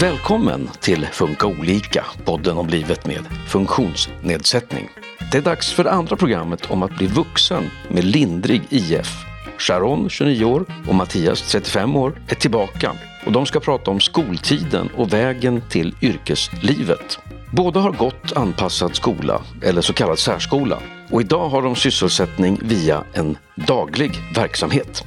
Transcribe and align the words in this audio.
Välkommen 0.00 0.70
till 0.80 1.06
Funka 1.06 1.46
olika, 1.46 2.04
podden 2.24 2.58
om 2.58 2.68
livet 2.68 3.06
med 3.06 3.24
funktionsnedsättning. 3.48 4.88
Det 5.32 5.38
är 5.38 5.42
dags 5.42 5.72
för 5.72 5.84
det 5.84 5.90
andra 5.90 6.16
programmet 6.16 6.70
om 6.70 6.82
att 6.82 6.96
bli 6.98 7.06
vuxen 7.06 7.70
med 7.88 8.04
lindrig 8.04 8.62
IF. 8.70 9.24
Sharon, 9.58 10.08
29 10.08 10.44
år, 10.44 10.64
och 10.88 10.94
Mattias, 10.94 11.52
35 11.52 11.96
år, 11.96 12.22
är 12.28 12.34
tillbaka 12.34 12.92
och 13.26 13.32
de 13.32 13.46
ska 13.46 13.60
prata 13.60 13.90
om 13.90 14.00
skoltiden 14.00 14.90
och 14.96 15.12
vägen 15.12 15.62
till 15.68 15.94
yrkeslivet. 16.02 17.18
Båda 17.52 17.80
har 17.80 17.92
gått 17.92 18.32
anpassad 18.36 18.96
skola, 18.96 19.42
eller 19.62 19.80
så 19.80 19.92
kallad 19.92 20.18
särskola, 20.18 20.78
och 21.10 21.20
idag 21.20 21.48
har 21.48 21.62
de 21.62 21.76
sysselsättning 21.76 22.60
via 22.62 23.04
en 23.12 23.36
daglig 23.54 24.12
verksamhet. 24.34 25.04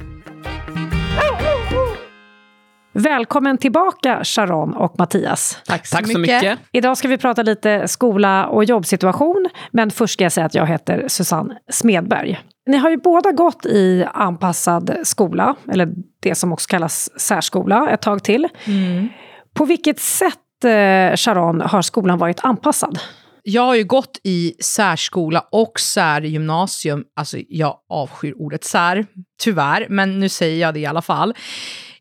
Välkommen 2.94 3.58
tillbaka 3.58 4.24
Sharon 4.24 4.76
och 4.76 4.94
Mattias. 4.98 5.58
Tack 5.66 5.86
så, 5.86 5.96
Tack 5.96 6.12
så 6.12 6.18
mycket. 6.18 6.42
mycket. 6.42 6.58
Idag 6.72 6.96
ska 6.98 7.08
vi 7.08 7.18
prata 7.18 7.42
lite 7.42 7.88
skola 7.88 8.46
och 8.46 8.64
jobbsituation. 8.64 9.48
Men 9.70 9.90
först 9.90 10.12
ska 10.12 10.24
jag 10.24 10.32
säga 10.32 10.46
att 10.46 10.54
jag 10.54 10.66
heter 10.66 11.08
Susanne 11.08 11.58
Smedberg. 11.70 12.40
Ni 12.66 12.76
har 12.76 12.90
ju 12.90 12.96
båda 12.96 13.32
gått 13.32 13.66
i 13.66 14.04
anpassad 14.14 14.96
skola, 15.02 15.54
eller 15.72 15.88
det 16.20 16.34
som 16.34 16.52
också 16.52 16.68
kallas 16.68 17.20
särskola, 17.20 17.90
ett 17.90 18.02
tag 18.02 18.24
till. 18.24 18.48
Mm. 18.64 19.08
På 19.54 19.64
vilket 19.64 20.00
sätt, 20.00 20.64
eh, 20.64 21.16
Sharon, 21.16 21.60
har 21.60 21.82
skolan 21.82 22.18
varit 22.18 22.44
anpassad? 22.44 22.98
Jag 23.42 23.62
har 23.62 23.74
ju 23.74 23.84
gått 23.84 24.20
i 24.24 24.54
särskola 24.62 25.44
och 25.52 25.80
särgymnasium. 25.80 27.04
Alltså, 27.16 27.38
jag 27.48 27.76
avskyr 27.88 28.34
ordet 28.36 28.64
sär, 28.64 29.06
tyvärr, 29.42 29.86
men 29.90 30.20
nu 30.20 30.28
säger 30.28 30.60
jag 30.60 30.74
det 30.74 30.80
i 30.80 30.86
alla 30.86 31.02
fall. 31.02 31.34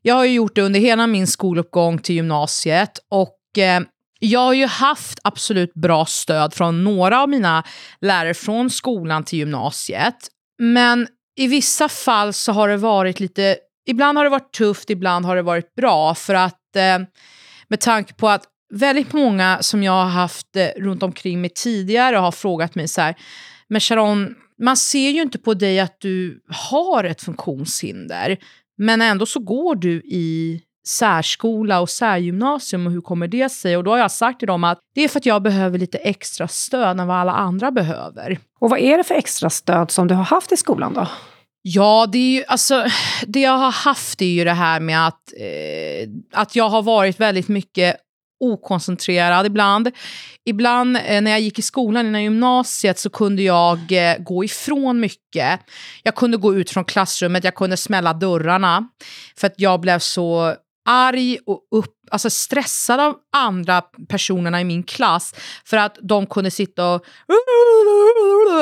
Jag 0.02 0.16
har 0.16 0.26
ju 0.26 0.34
gjort 0.34 0.56
det 0.56 0.62
under 0.62 0.80
hela 0.80 1.08
min 1.08 1.28
skoluppgång 1.28 2.00
till 2.00 2.16
gymnasiet 2.16 3.00
och 3.10 3.58
eh, 3.58 3.82
jag 4.20 4.40
har 4.40 4.54
ju 4.54 4.66
haft 4.66 5.20
absolut 5.24 5.74
bra 5.74 6.06
stöd 6.06 6.54
från 6.54 6.84
några 6.84 7.22
av 7.22 7.30
mina 7.30 7.64
lärare 8.02 8.34
från 8.34 8.70
skolan 8.70 9.24
till 9.24 9.40
gymnasiet. 9.40 10.16
Men 10.60 11.08
i 11.36 11.48
vissa 11.48 11.90
fall 11.90 12.34
så 12.34 12.52
har 12.52 12.70
det 12.70 12.78
varit 12.78 13.20
lite, 13.20 13.58
ibland 13.88 14.18
har 14.18 14.26
det 14.26 14.30
varit 14.30 14.54
tufft, 14.54 14.90
ibland 14.90 15.26
har 15.26 15.36
det 15.36 15.42
varit 15.42 15.76
bra. 15.76 16.16
För 16.16 16.34
att 16.34 16.76
eh, 16.76 17.00
med 17.68 17.80
tanke 17.80 18.14
på 18.14 18.30
att 18.30 18.44
väldigt 18.74 19.14
många 19.14 19.58
som 19.62 19.84
jag 19.84 19.92
har 19.92 20.10
haft 20.10 20.56
eh, 20.56 20.68
runt 20.78 21.04
omkring 21.04 21.42
mig 21.42 21.50
tidigare 21.50 22.16
har 22.16 22.32
frågat 22.32 22.76
mig 22.76 22.88
så 22.88 23.02
här, 23.02 23.16
men 23.68 23.82
Sharon, 23.82 24.36
man 24.62 24.78
ser 24.78 25.10
ju 25.10 25.22
inte 25.22 25.40
på 25.40 25.54
dig 25.54 25.80
att 25.80 25.98
du 26.00 26.42
har 26.48 27.04
ett 27.04 27.22
funktionshinder. 27.22 28.38
Men 28.82 29.02
ändå 29.02 29.26
så 29.26 29.40
går 29.40 29.76
du 29.76 29.94
i 29.94 30.62
särskola 30.88 31.82
och 31.82 31.90
särgymnasium 31.90 32.86
och 32.88 32.92
hur 32.92 33.02
kommer 33.02 33.28
det 33.28 33.50
sig? 33.50 33.78
Och 33.78 33.84
då 33.84 33.92
har 33.92 33.98
jag 33.98 34.12
sagt 34.12 34.40
till 34.40 34.48
dem 34.48 34.64
att 34.64 34.80
det 34.96 35.04
är 35.04 35.08
för 35.08 35.20
att 35.20 35.26
jag 35.26 35.42
behöver 35.42 35.80
lite 35.80 35.98
extra 35.98 36.48
stöd 36.48 37.00
än 37.00 37.08
vad 37.08 37.18
alla 37.18 37.32
andra 37.32 37.72
behöver. 37.72 38.40
Och 38.60 38.70
vad 38.70 38.80
är 38.80 38.98
det 38.98 39.04
för 39.04 39.16
extra 39.16 39.50
stöd 39.50 39.92
som 39.92 40.08
du 40.08 40.14
har 40.14 40.24
haft 40.24 40.52
i 40.52 40.58
skolan 40.58 40.94
då? 40.94 41.08
Ja, 41.62 42.08
det, 42.12 42.18
är 42.18 42.38
ju, 42.38 42.44
alltså, 42.48 42.86
det 43.28 43.42
jag 43.42 43.58
har 43.58 43.72
haft 43.72 44.22
är 44.22 44.26
ju 44.26 44.44
det 44.44 44.54
här 44.54 44.80
med 44.80 45.08
att, 45.08 45.34
eh, 45.38 46.10
att 46.42 46.56
jag 46.56 46.70
har 46.70 46.82
varit 46.82 47.20
väldigt 47.20 47.48
mycket 47.48 47.98
okoncentrerad 48.42 49.46
ibland. 49.46 49.92
Ibland 50.46 50.98
eh, 50.98 51.22
när 51.22 51.32
jag 51.32 51.42
gick 51.42 51.60
i 51.60 51.62
skolan, 51.62 52.06
innan 52.06 52.24
gymnasiet, 52.24 53.00
så 53.00 53.10
kunde 53.10 53.42
jag 53.42 53.80
eh, 53.92 54.18
gå 54.18 54.44
ifrån 54.44 55.00
mycket. 55.00 55.60
Jag 56.04 56.16
kunde 56.16 56.38
gå 56.38 56.56
ut 56.56 56.70
från 56.70 56.86
klassrummet, 56.86 57.44
jag 57.44 57.56
kunde 57.56 57.78
smälla 57.78 58.14
dörrarna. 58.14 58.90
För 59.38 59.48
att 59.48 59.54
jag 59.58 59.80
blev 59.80 60.00
så 60.00 60.56
arg 60.86 61.38
och 61.46 61.68
upp, 61.72 61.96
alltså 62.12 62.30
stressad 62.30 63.00
av 63.00 63.16
andra 63.34 63.82
personerna 64.10 64.62
i 64.62 64.64
min 64.64 64.84
klass 64.84 65.36
för 65.66 65.78
att 65.78 65.98
de 66.02 66.26
kunde 66.26 66.52
sitta 66.52 66.94
och 66.94 67.06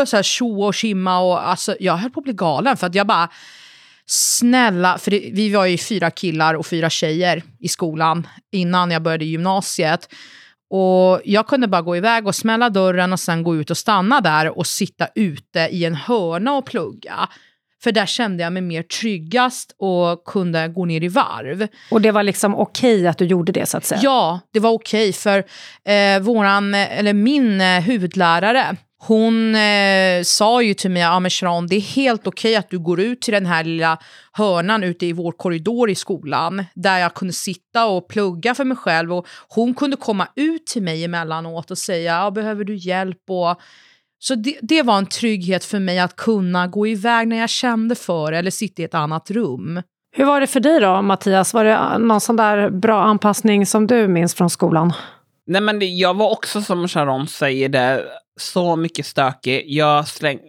så 0.05 0.15
här, 0.15 0.43
och 0.63 0.73
kimma 0.73 1.19
och 1.19 1.49
alltså, 1.49 1.75
jag 1.79 1.97
höll 1.97 2.11
på 2.11 2.19
att 2.19 2.23
bli 2.23 2.33
galen 2.33 2.77
för 2.77 2.87
att 2.87 2.95
jag 2.95 3.07
bara 3.07 3.29
snälla, 4.11 4.97
för 4.97 5.11
det, 5.11 5.29
vi 5.33 5.49
var 5.49 5.65
ju 5.65 5.77
fyra 5.77 6.11
killar 6.11 6.53
och 6.53 6.67
fyra 6.67 6.89
tjejer 6.89 7.43
i 7.59 7.67
skolan 7.67 8.27
innan 8.51 8.91
jag 8.91 9.01
började 9.01 9.25
gymnasiet. 9.25 10.09
Och 10.69 11.21
jag 11.25 11.47
kunde 11.47 11.67
bara 11.67 11.81
gå 11.81 11.97
iväg 11.97 12.27
och 12.27 12.35
smälla 12.35 12.69
dörren 12.69 13.13
och 13.13 13.19
sen 13.19 13.43
gå 13.43 13.55
ut 13.55 13.69
och 13.69 13.77
stanna 13.77 14.21
där 14.21 14.57
och 14.57 14.67
sitta 14.67 15.07
ute 15.15 15.59
i 15.59 15.85
en 15.85 15.95
hörna 15.95 16.53
och 16.53 16.65
plugga. 16.65 17.29
För 17.83 17.91
där 17.91 18.05
kände 18.05 18.43
jag 18.43 18.53
mig 18.53 18.61
mer 18.61 18.83
tryggast 18.83 19.75
och 19.77 20.25
kunde 20.25 20.67
gå 20.67 20.85
ner 20.85 21.03
i 21.03 21.07
varv. 21.07 21.67
Och 21.91 22.01
det 22.01 22.11
var 22.11 22.23
liksom 22.23 22.55
okej 22.55 23.07
att 23.07 23.17
du 23.17 23.25
gjorde 23.25 23.51
det 23.51 23.65
så 23.65 23.77
att 23.77 23.85
säga? 23.85 24.01
Ja, 24.03 24.39
det 24.53 24.59
var 24.59 24.71
okej 24.71 25.13
för 25.13 25.43
eh, 25.85 26.19
våran, 26.19 26.73
eller 26.73 27.13
min 27.13 27.61
eh, 27.61 27.81
huvudlärare, 27.81 28.75
hon 29.01 29.55
eh, 29.55 30.23
sa 30.23 30.61
ju 30.61 30.73
till 30.73 30.91
mig, 30.91 31.01
ja 31.01 31.19
men 31.19 31.31
Sharon, 31.31 31.67
det 31.67 31.75
är 31.75 31.81
helt 31.81 32.27
okej 32.27 32.51
okay 32.51 32.55
att 32.55 32.69
du 32.69 32.79
går 32.79 32.99
ut 32.99 33.21
till 33.21 33.33
den 33.33 33.45
här 33.45 33.63
lilla 33.63 33.97
hörnan 34.31 34.83
ute 34.83 35.05
i 35.05 35.13
vår 35.13 35.31
korridor 35.31 35.89
i 35.89 35.95
skolan, 35.95 36.65
där 36.75 36.97
jag 36.97 37.13
kunde 37.13 37.33
sitta 37.33 37.87
och 37.87 38.07
plugga 38.07 38.55
för 38.55 38.65
mig 38.65 38.77
själv. 38.77 39.13
Och 39.13 39.27
hon 39.49 39.73
kunde 39.73 39.97
komma 39.97 40.27
ut 40.35 40.65
till 40.65 40.83
mig 40.83 41.03
emellanåt 41.03 41.71
och 41.71 41.77
säga, 41.77 42.23
ja, 42.23 42.31
behöver 42.31 42.63
du 42.63 42.75
hjälp? 42.75 43.29
Och, 43.29 43.59
så 44.19 44.35
det, 44.35 44.57
det 44.61 44.83
var 44.83 44.97
en 44.97 45.05
trygghet 45.05 45.65
för 45.65 45.79
mig 45.79 45.99
att 45.99 46.15
kunna 46.15 46.67
gå 46.67 46.87
iväg 46.87 47.27
när 47.27 47.37
jag 47.37 47.49
kände 47.49 47.95
för 47.95 48.31
eller 48.31 48.51
sitta 48.51 48.81
i 48.81 48.85
ett 48.85 48.93
annat 48.93 49.31
rum. 49.31 49.81
Hur 50.11 50.25
var 50.25 50.41
det 50.41 50.47
för 50.47 50.59
dig 50.59 50.79
då, 50.79 51.01
Mattias? 51.01 51.53
Var 51.53 51.63
det 51.63 51.97
någon 51.97 52.21
sån 52.21 52.35
där 52.35 52.69
bra 52.69 53.03
anpassning 53.03 53.65
som 53.65 53.87
du 53.87 54.07
minns 54.07 54.35
från 54.35 54.49
skolan? 54.49 54.93
Nej, 55.47 55.61
men 55.61 55.97
jag 55.97 56.13
var 56.13 56.29
också 56.29 56.61
som 56.61 56.87
Sharon 56.87 57.27
säger 57.27 57.69
där, 57.69 58.05
så 58.39 58.75
mycket 58.75 59.05
stökig. 59.05 59.63
Jag 59.67 60.07
släng, 60.07 60.39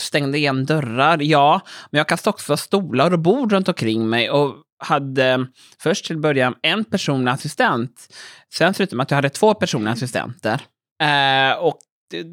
stängde 0.00 0.38
igen 0.38 0.66
dörrar, 0.66 1.18
ja. 1.22 1.60
Men 1.90 1.98
jag 1.98 2.08
kastade 2.08 2.34
också 2.34 2.56
stolar 2.56 3.12
och 3.12 3.18
bord 3.18 3.52
runt 3.52 3.68
omkring 3.68 4.08
mig 4.08 4.30
och 4.30 4.54
hade 4.78 5.46
först 5.78 6.04
till 6.04 6.18
början 6.18 6.54
en 6.62 6.84
personlig 6.84 7.32
assistent. 7.32 8.08
Sen 8.54 8.74
slutade 8.74 8.96
med 8.96 9.04
att 9.04 9.10
jag 9.10 9.16
hade 9.16 9.30
två 9.30 9.54
personliga 9.54 9.92
assistenter. 9.92 10.60
Eh, 11.02 11.58
och 11.58 11.78
det, 12.10 12.24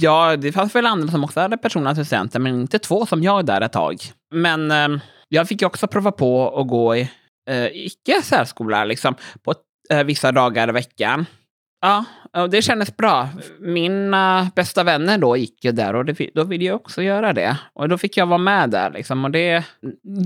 ja, 0.00 0.36
det 0.36 0.52
fanns 0.52 0.74
väl 0.74 0.86
andra 0.86 1.10
som 1.10 1.24
också 1.24 1.40
hade 1.40 1.56
personliga 1.56 1.92
assistenter, 1.92 2.38
men 2.38 2.60
inte 2.60 2.78
två 2.78 3.06
som 3.06 3.22
jag 3.22 3.46
där 3.46 3.60
ett 3.60 3.72
tag. 3.72 3.96
Men 4.34 4.70
eh, 4.70 5.02
jag 5.28 5.48
fick 5.48 5.62
också 5.62 5.86
prova 5.86 6.12
på 6.12 6.60
att 6.60 6.68
gå 6.68 6.96
i 6.96 7.10
eh, 7.50 7.66
icke 7.66 8.22
särskola, 8.22 8.84
liksom, 8.84 9.14
på 9.42 9.54
eh, 9.90 10.04
vissa 10.04 10.32
dagar 10.32 10.68
i 10.68 10.72
veckan. 10.72 11.26
Ja, 11.82 12.04
och 12.32 12.50
det 12.50 12.62
kändes 12.62 12.96
bra. 12.96 13.28
Mina 13.60 14.50
bästa 14.56 14.82
vänner 14.82 15.18
då 15.18 15.36
gick 15.36 15.64
ju 15.64 15.72
där 15.72 15.94
och 15.94 16.04
det, 16.04 16.30
då 16.34 16.44
ville 16.44 16.64
jag 16.64 16.76
också 16.76 17.02
göra 17.02 17.32
det. 17.32 17.56
Och 17.72 17.88
då 17.88 17.98
fick 17.98 18.16
jag 18.16 18.26
vara 18.26 18.38
med 18.38 18.70
där 18.70 18.90
liksom. 18.90 19.24
Och 19.24 19.30
det, 19.30 19.64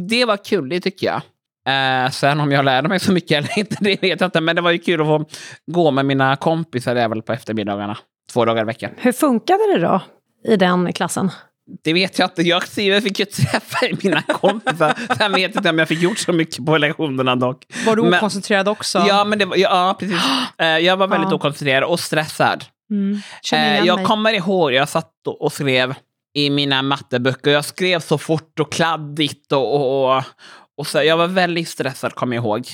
det 0.08 0.24
var 0.24 0.36
kul, 0.44 0.68
det 0.68 0.80
tycker 0.80 1.06
jag. 1.06 1.22
Eh, 1.66 2.10
sen 2.10 2.40
om 2.40 2.52
jag 2.52 2.64
lärde 2.64 2.88
mig 2.88 3.00
så 3.00 3.12
mycket 3.12 3.38
eller 3.38 3.58
inte, 3.58 3.76
det 3.84 4.02
vet 4.02 4.20
jag 4.20 4.26
inte. 4.26 4.40
Men 4.40 4.56
det 4.56 4.62
var 4.62 4.70
ju 4.70 4.78
kul 4.78 5.00
att 5.00 5.06
få 5.06 5.24
gå 5.66 5.90
med 5.90 6.06
mina 6.06 6.36
kompisar 6.36 6.96
även 6.96 7.22
på 7.22 7.32
eftermiddagarna. 7.32 7.98
Två 8.32 8.44
dagar 8.44 8.62
i 8.62 8.66
veckan. 8.66 8.90
Hur 8.96 9.12
funkade 9.12 9.72
det 9.72 9.78
då 9.78 10.02
i 10.44 10.56
den 10.56 10.92
klassen? 10.92 11.30
Det 11.84 11.92
vet 11.92 12.18
jag 12.18 12.26
inte. 12.26 12.42
Jag, 12.42 13.02
fick 13.02 13.18
ju 13.18 13.24
träffa 13.24 13.78
mina 14.02 14.22
kompisar. 14.22 15.14
Sen 15.18 15.32
vet 15.32 15.56
inte 15.56 15.70
om 15.70 15.78
jag 15.78 15.88
fick 15.88 16.02
gjort 16.02 16.18
så 16.18 16.32
mycket 16.32 16.66
på 16.66 16.78
lektionerna 16.78 17.36
dock. 17.36 17.66
Var 17.86 17.96
du 17.96 18.02
men, 18.02 18.14
okoncentrerad 18.14 18.68
också? 18.68 19.04
Ja, 19.08 19.24
men 19.24 19.38
det 19.38 19.44
var, 19.44 19.56
ja 19.56 19.96
precis. 19.98 20.20
Eh, 20.58 20.66
jag 20.66 20.96
var 20.96 21.06
väldigt 21.06 21.30
ja. 21.30 21.36
okoncentrerad 21.36 21.84
och 21.84 22.00
stressad. 22.00 22.64
Mm. 22.90 23.20
Eh, 23.52 23.84
jag 23.84 23.96
mig. 23.96 24.04
kommer 24.04 24.32
ihåg, 24.32 24.72
jag 24.72 24.88
satt 24.88 25.12
och 25.40 25.52
skrev 25.52 25.94
i 26.34 26.50
mina 26.50 26.82
matteböcker. 26.82 27.50
Jag 27.50 27.64
skrev 27.64 28.00
så 28.00 28.18
fort 28.18 28.60
och 28.60 28.72
kladdigt. 28.72 29.52
Och, 29.52 30.06
och, 30.14 30.22
och 30.78 30.86
så, 30.86 31.02
jag 31.02 31.16
var 31.16 31.26
väldigt 31.26 31.68
stressad, 31.68 32.14
kommer 32.14 32.36
jag 32.36 32.44
ihåg. 32.44 32.66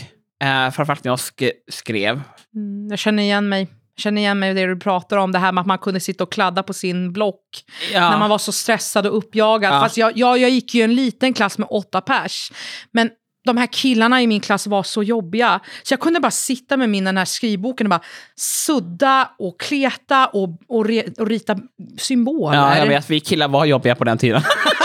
Eh, 0.42 0.70
framförallt 0.70 1.04
när 1.04 1.12
jag 1.12 1.20
sk 1.20 1.42
skrev. 1.70 2.20
Mm, 2.54 2.88
jag 2.90 2.98
känner 2.98 3.22
igen 3.22 3.48
mig 3.48 3.68
känner 3.98 4.22
igen 4.22 4.38
mig 4.38 4.50
i 4.50 4.54
det 4.54 4.66
du 4.66 4.76
pratar 4.78 5.16
om, 5.16 5.32
det 5.32 5.38
här 5.38 5.52
med 5.52 5.60
att 5.60 5.66
man 5.66 5.78
kunde 5.78 6.00
sitta 6.00 6.24
och 6.24 6.32
kladda 6.32 6.62
på 6.62 6.72
sin 6.72 7.12
block 7.12 7.64
ja. 7.92 8.10
när 8.10 8.18
man 8.18 8.30
var 8.30 8.38
så 8.38 8.52
stressad 8.52 9.06
och 9.06 9.16
uppjagad. 9.16 9.74
Ja. 9.74 9.80
Fast 9.80 9.96
jag, 9.96 10.12
jag, 10.16 10.38
jag 10.38 10.50
gick 10.50 10.74
ju 10.74 10.82
en 10.82 10.94
liten 10.94 11.34
klass 11.34 11.58
med 11.58 11.68
åtta 11.70 12.00
pers. 12.00 12.52
Men 12.92 13.10
de 13.44 13.56
här 13.56 13.66
killarna 13.66 14.22
i 14.22 14.26
min 14.26 14.40
klass 14.40 14.66
var 14.66 14.82
så 14.82 15.02
jobbiga. 15.02 15.60
Så 15.82 15.92
jag 15.92 16.00
kunde 16.00 16.20
bara 16.20 16.30
sitta 16.30 16.76
med 16.76 16.88
min 16.88 17.04
den 17.04 17.16
här 17.16 17.24
skrivboken 17.24 17.86
och 17.86 17.90
bara 17.90 18.02
sudda 18.36 19.30
och 19.38 19.60
kleta 19.60 20.26
och, 20.26 20.48
och, 20.68 20.86
re, 20.86 21.04
och 21.18 21.26
rita 21.26 21.58
symboler. 21.98 22.58
Ja, 22.58 22.78
jag 22.78 22.86
vet. 22.86 23.10
Vi 23.10 23.20
killar 23.20 23.48
var 23.48 23.64
jobbiga 23.64 23.94
på 23.94 24.04
den 24.04 24.18
tiden. 24.18 24.42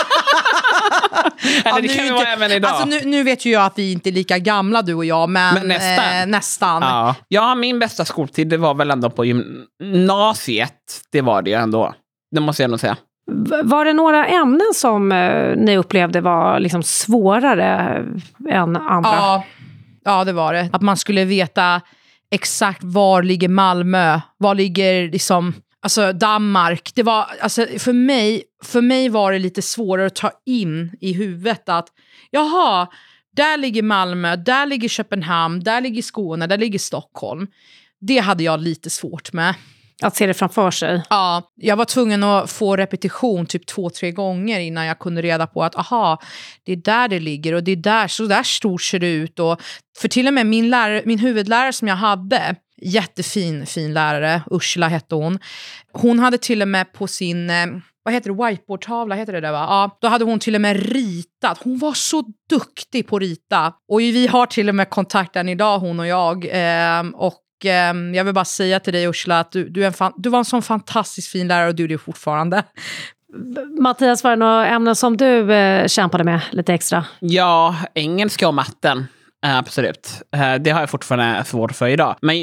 Eller 1.66 1.82
det 1.82 1.88
kan 1.88 2.04
vi 2.04 2.12
vara 2.12 2.28
även 2.28 2.52
idag. 2.52 2.72
Alltså, 2.72 2.86
nu, 2.86 3.00
nu, 3.06 3.24
vet 3.24 3.46
ju 3.46 3.52
jag 3.52 3.66
att 3.66 3.78
vi 3.78 3.92
inte 3.92 4.10
är 4.10 4.12
lika 4.12 4.38
gamla 4.38 4.82
du 4.82 4.94
och 4.94 5.06
jag, 5.06 5.30
men, 5.30 5.54
men 5.54 5.68
nästan. 5.68 6.22
Eh, 6.22 6.28
nästan. 6.28 6.82
Ja. 6.82 7.16
ja, 7.28 7.56
min 7.56 7.80
bästa 7.80 8.06
skoltid 8.06 8.48
det 8.48 8.58
var 8.58 8.74
väl 8.74 8.92
ändå 8.92 9.10
på 9.10 9.26
gymnasiet. 9.26 11.02
Det 11.12 11.22
var 11.22 11.42
det 11.42 11.54
ändå. 11.54 11.94
Det 12.32 12.42
måste 12.42 12.64
jag 12.64 12.70
nog 12.70 12.80
säga. 12.80 12.98
Var 13.64 13.86
det 13.86 13.94
några 13.94 14.28
ämnen 14.28 14.74
som 14.76 15.12
eh, 15.12 15.56
ni 15.56 15.78
upplevde 15.78 16.22
var 16.22 16.60
liksom 16.60 16.84
svårare 16.84 18.04
än 18.50 18.76
andra? 18.76 19.10
Ja, 19.10 19.44
ja, 20.06 20.24
det 20.24 20.34
var 20.34 20.54
det. 20.54 20.70
Att 20.74 20.82
man 20.82 20.98
skulle 20.98 21.26
veta 21.26 21.82
exakt 22.32 22.84
var 22.84 23.24
ligger 23.24 23.50
Malmö, 23.50 24.22
var 24.38 24.56
ligger 24.56 25.12
liksom, 25.12 25.54
alltså 25.88 26.14
Danmark. 26.14 26.92
Det 26.96 27.04
var, 27.04 27.26
alltså, 27.42 27.66
för, 27.80 27.94
mig, 27.94 28.44
för 28.64 28.82
mig 28.82 29.10
var 29.10 29.32
det 29.32 29.40
lite 29.40 29.62
svårare 29.62 30.08
att 30.08 30.16
ta 30.16 30.32
in 30.46 30.98
i 31.02 31.14
huvudet 31.14 31.70
att 31.70 31.88
jaha, 32.32 32.88
där 33.36 33.58
ligger 33.58 33.84
Malmö, 33.84 34.36
där 34.36 34.66
ligger 34.66 34.90
Köpenhamn, 34.90 35.60
där 35.60 35.82
ligger 35.82 36.02
Skåne, 36.02 36.48
där 36.48 36.58
ligger 36.58 36.80
Stockholm. 36.80 37.48
Det 38.00 38.18
hade 38.18 38.44
jag 38.44 38.60
lite 38.60 38.90
svårt 38.90 39.34
med. 39.34 39.56
Att 40.04 40.16
se 40.16 40.28
det 40.28 40.34
framför 40.34 40.72
sig? 40.72 41.04
Ja, 41.10 41.52
jag 41.56 41.76
var 41.76 41.86
tvungen 41.86 42.24
att 42.24 42.52
få 42.52 42.76
repetition 42.76 43.46
typ 43.46 43.66
två, 43.66 43.90
tre 43.90 44.12
gånger 44.12 44.60
innan 44.60 44.86
jag 44.86 45.00
kunde 45.00 45.22
reda 45.22 45.48
på 45.48 45.64
att 45.64 45.76
aha, 45.76 46.22
det 46.64 46.72
är 46.72 46.76
där 46.76 47.08
det 47.08 47.20
ligger 47.20 47.54
och 47.54 47.64
det 47.64 47.72
är 47.72 47.76
där, 47.76 48.08
så 48.08 48.26
där 48.26 48.44
stort 48.44 48.82
ser 48.82 49.00
det 49.00 49.08
ut. 49.08 49.40
Och, 49.40 49.62
för 50.00 50.08
till 50.08 50.28
och 50.28 50.34
med 50.34 50.46
min, 50.46 50.70
lärare, 50.70 51.02
min 51.06 51.20
huvudlärare 51.20 51.74
som 51.74 51.88
jag 51.88 51.96
hade, 51.96 52.56
jättefin 52.82 53.66
fin 53.66 53.94
lärare, 53.94 54.42
Ursula 54.52 54.88
hette 54.88 55.16
hon. 55.16 55.40
Hon 55.94 56.20
hade 56.20 56.38
till 56.38 56.62
och 56.62 56.68
med 56.68 56.94
på 56.94 57.08
sin 57.08 57.50
eh, 57.50 57.66
vad 58.08 58.14
heter 58.14 58.34
det, 58.34 58.46
whiteboardtavla, 58.46 59.16
heter 59.16 59.34
det 59.34 59.42
där 59.42 59.52
va? 59.52 59.66
Ja, 59.70 59.98
då 60.02 60.08
hade 60.08 60.26
hon 60.26 60.40
till 60.40 60.56
och 60.56 60.62
med 60.62 60.92
ritat. 60.92 61.58
Hon 61.64 61.78
var 61.78 61.94
så 61.94 62.24
duktig 62.50 63.08
på 63.08 63.16
att 63.16 63.22
rita. 63.22 63.74
Och 63.88 64.00
vi 64.00 64.28
har 64.28 64.46
till 64.46 64.70
och 64.70 64.76
med 64.76 64.90
kontakt 64.90 65.36
än 65.36 65.50
idag, 65.50 65.80
hon 65.80 66.00
och 66.00 66.08
jag. 66.08 66.46
Eh, 66.46 67.08
och 67.14 67.34
jag 68.16 68.24
vill 68.24 68.34
bara 68.34 68.46
säga 68.46 68.80
till 68.80 68.94
dig 68.94 69.04
Ursula 69.04 69.40
att 69.40 69.52
du, 69.52 69.70
du, 69.70 69.84
är 69.84 69.88
en 69.88 69.94
fan, 69.94 70.14
du 70.18 70.30
var 70.30 70.40
en 70.40 70.46
sån 70.46 70.62
fantastiskt 70.62 71.28
fin 71.32 71.48
lärare 71.48 71.68
och 71.68 71.76
du 71.76 71.84
är 71.84 71.88
det 71.88 71.98
fortfarande. 71.98 72.64
Mattias, 73.80 74.24
var 74.24 74.32
det 74.32 74.38
några 74.38 74.68
ämnen 74.68 74.96
som 74.96 75.18
du 75.18 75.54
eh, 75.54 75.88
kämpade 75.88 76.24
med 76.24 76.42
lite 76.52 76.74
extra? 76.74 77.06
Ja, 77.20 77.76
engelska 77.94 78.48
och 78.48 78.54
matten. 78.54 79.08
Absolut. 79.42 80.22
Eh, 80.36 80.56
Det 80.56 80.70
har 80.70 80.80
jag 80.80 80.90
fortfarande 80.90 81.44
svårt 81.46 81.76
för 81.76 81.88
idag. 81.88 82.16
Men 82.22 82.36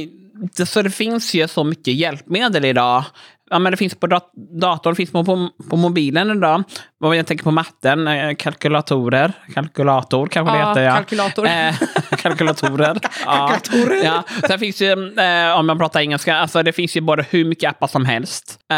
det, 0.56 0.66
så 0.66 0.82
det 0.82 0.90
finns 0.90 1.34
ju 1.34 1.48
så 1.48 1.64
mycket 1.64 1.94
hjälpmedel 1.94 2.64
idag. 2.64 3.04
Ja, 3.50 3.58
men 3.58 3.70
det 3.70 3.76
finns 3.76 3.94
på 3.94 4.06
dat 4.06 4.30
datorn, 4.60 4.92
det 4.92 4.96
finns 4.96 5.12
på, 5.12 5.24
på, 5.24 5.48
på 5.70 5.76
mobilen 5.76 6.30
idag. 6.30 6.62
Vad 6.98 7.16
jag 7.16 7.26
tänker 7.26 7.44
på 7.44 7.50
matten, 7.50 8.08
eh, 8.08 8.34
kalkylatorer. 8.34 9.32
Kalkylator 9.54 10.26
kanske 10.26 10.54
det 10.54 10.58
Ja, 10.60 10.68
heter. 10.68 10.82
Ja. 10.82 10.94
kalkylator. 10.94 11.46
Eh, 11.46 11.74
kalkylatorer. 12.18 12.98
ja. 13.26 13.48
Kalkylatorer. 13.48 14.04
Ja. 14.04 14.22
Sen 14.48 14.58
finns 14.58 14.82
ju, 14.82 15.14
eh, 15.18 15.58
om 15.58 15.66
man 15.66 15.78
pratar 15.78 16.00
engelska, 16.00 16.36
alltså 16.36 16.62
det 16.62 16.72
finns 16.72 16.96
ju 16.96 17.00
både 17.00 17.24
hur 17.30 17.44
mycket 17.44 17.70
appar 17.70 17.86
som 17.86 18.04
helst. 18.04 18.58
Eh, 18.70 18.76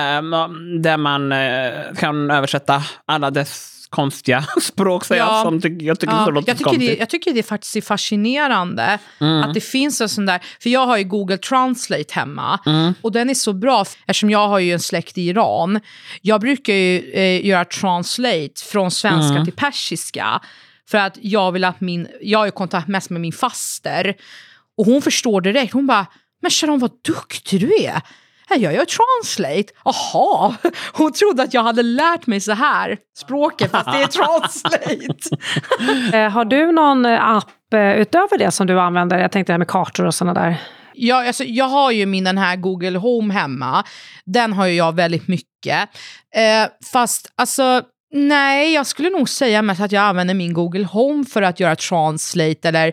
där 0.81 0.97
man 0.97 1.33
eh, 1.33 1.95
kan 1.99 2.31
översätta 2.31 2.83
alla 3.07 3.31
dess 3.31 3.76
konstiga 3.91 4.45
språk. 4.63 5.05
Så 5.05 5.15
Ja. 5.15 5.19
jag, 5.19 5.43
som 5.43 5.61
tycker, 5.61 5.87
jag 5.87 6.01
tycker 6.01 6.15
Ja, 6.15 6.25
det 6.27 6.31
låter 6.33 6.49
jag, 6.51 6.59
tycker 6.59 6.79
det, 6.79 6.97
jag 6.97 7.09
tycker 7.11 7.33
det 7.33 7.43
faktiskt 7.43 7.77
är 7.77 7.81
fascinerande 7.81 8.99
att 9.45 9.55
det 9.55 9.61
finns 9.61 10.01
en 10.01 10.09
sån 10.09 10.27
där, 10.27 10.41
för 10.63 10.71
jag 10.71 10.87
har 10.87 10.97
ju 10.97 11.05
Google 11.05 11.39
Translate 11.39 12.15
hemma 12.15 12.59
och 13.03 13.13
den 13.13 13.31
är 13.31 13.35
så 13.35 13.53
bra 13.53 13.85
eftersom 14.07 14.31
jag 14.31 14.49
har 14.49 14.59
ju 14.59 14.73
en 14.73 14.81
släkt 14.81 15.19
i 15.19 15.23
Iran. 15.29 15.81
Jag 16.23 16.41
brukar 16.41 16.73
ju 16.75 17.11
eh, 17.13 17.47
göra 17.47 17.65
translate 17.65 18.63
från 18.73 18.91
svenska 18.91 19.45
till 19.45 19.53
persiska 19.55 20.41
för 20.91 20.99
att 20.99 21.19
jag 21.21 21.53
vill 21.53 21.65
att 21.65 21.81
min, 21.81 22.09
jag 22.21 22.39
har 22.39 22.47
ju 22.47 22.53
kontakt 22.53 22.89
mest 22.89 23.11
med 23.11 23.21
min 23.21 23.33
faster 23.33 24.15
och 24.79 24.87
hon 24.87 25.03
förstår 25.03 25.41
direkt, 25.41 25.73
hon 25.73 25.87
bara, 25.87 26.07
men 26.43 26.51
Sharon 26.51 26.79
vad 26.79 26.91
duktig 27.07 27.61
du 27.61 27.75
är. 27.85 28.01
"Ja, 28.51 28.57
Jag 28.57 28.75
gör 28.75 28.85
translate. 28.85 29.73
Jaha, 29.85 30.55
hon 30.93 31.13
trodde 31.13 31.43
att 31.43 31.55
jag 31.55 31.63
hade 31.63 31.83
lärt 31.83 32.27
mig 32.27 32.41
så 32.41 32.53
här 32.53 32.97
språket 33.19 33.71
fast 33.71 33.93
det 33.93 34.03
är 34.03 34.07
translate. 34.07 35.37
Eh, 36.17 36.31
har 36.31 36.45
du 36.45 36.73
någon 36.73 37.07
eh, 37.07 37.29
app 37.29 37.75
eh, 37.75 37.93
utöver 37.93 38.39
det 38.39 38.51
som 38.51 38.67
du 38.67 38.81
använder? 38.81 39.19
Jag 39.19 39.33
tänkte 39.33 39.53
det 39.53 39.55
här 39.55 39.59
med 39.59 39.69
kartor 39.69 40.07
och 40.07 40.15
sådana 40.15 40.41
där. 40.41 40.57
Ja, 40.95 41.27
alltså, 41.27 41.45
jag 41.45 41.69
har 41.69 41.91
ju 41.91 42.07
min 42.07 42.25
den 42.25 42.39
här 42.39 42.57
Google 42.57 42.99
Home 42.99 43.35
hemma. 43.35 43.85
Den 44.25 44.53
har 44.53 44.67
ju 44.67 44.75
jag 44.75 44.95
väldigt 44.95 45.29
mycket. 45.29 45.89
Eh, 46.35 46.69
fast 46.93 47.33
alltså, 47.37 47.83
nej, 48.15 48.75
jag 48.75 48.87
skulle 48.87 49.11
nog 49.11 49.29
säga 49.29 49.63
mest 49.63 49.81
att 49.81 49.93
jag 49.93 50.03
använder 50.03 50.35
min 50.35 50.53
Google 50.53 50.85
Home 50.85 51.25
för 51.25 51.43
att 51.43 51.61
göra 51.61 51.77
translate. 51.77 52.69
Eller, 52.69 52.93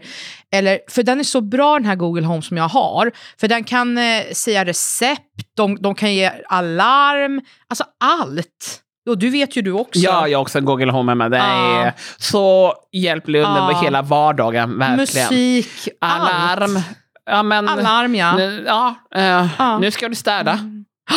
eller, 0.51 0.80
för 0.89 1.04
den 1.04 1.19
är 1.19 1.24
så 1.24 1.42
bra 1.42 1.74
den 1.74 1.86
här 1.86 1.95
Google 1.95 2.25
Home 2.25 2.42
som 2.42 2.57
jag 2.57 2.68
har. 2.69 3.12
För 3.39 3.48
den 3.48 3.63
kan 3.63 3.98
eh, 3.98 4.24
säga 4.33 4.65
recept, 4.65 5.21
de, 5.57 5.77
de 5.81 5.95
kan 5.95 6.13
ge 6.13 6.31
alarm, 6.48 7.42
alltså 7.69 7.83
allt. 8.04 8.80
Och 9.10 9.18
du 9.18 9.30
vet 9.30 9.57
ju 9.57 9.62
du 9.62 9.71
också. 9.71 10.00
Ja, 10.00 10.27
jag 10.27 10.38
har 10.38 10.42
också 10.42 10.57
en 10.57 10.65
Google 10.65 10.92
Home 10.92 11.16
med. 11.16 11.31
Det 11.31 11.38
är 11.38 11.94
så 12.18 12.74
hjälplig 12.92 13.39
under 13.39 13.71
Ja. 13.71 13.81
hela 13.83 14.01
vardagen. 14.01 14.80
Verkligen. 14.80 15.27
Musik, 15.30 15.88
Alarm. 16.01 16.75
allt. 16.75 16.86
Ja, 17.25 17.44
men, 17.44 17.69
Alarm, 17.69 18.16
ja. 18.16 18.36
Nu, 18.36 18.63
ja, 18.68 18.95
eh, 19.16 19.48
Ja. 19.57 19.80
nu 19.80 19.92
ska 19.92 20.09
du 20.09 20.16
städa, 20.16 20.59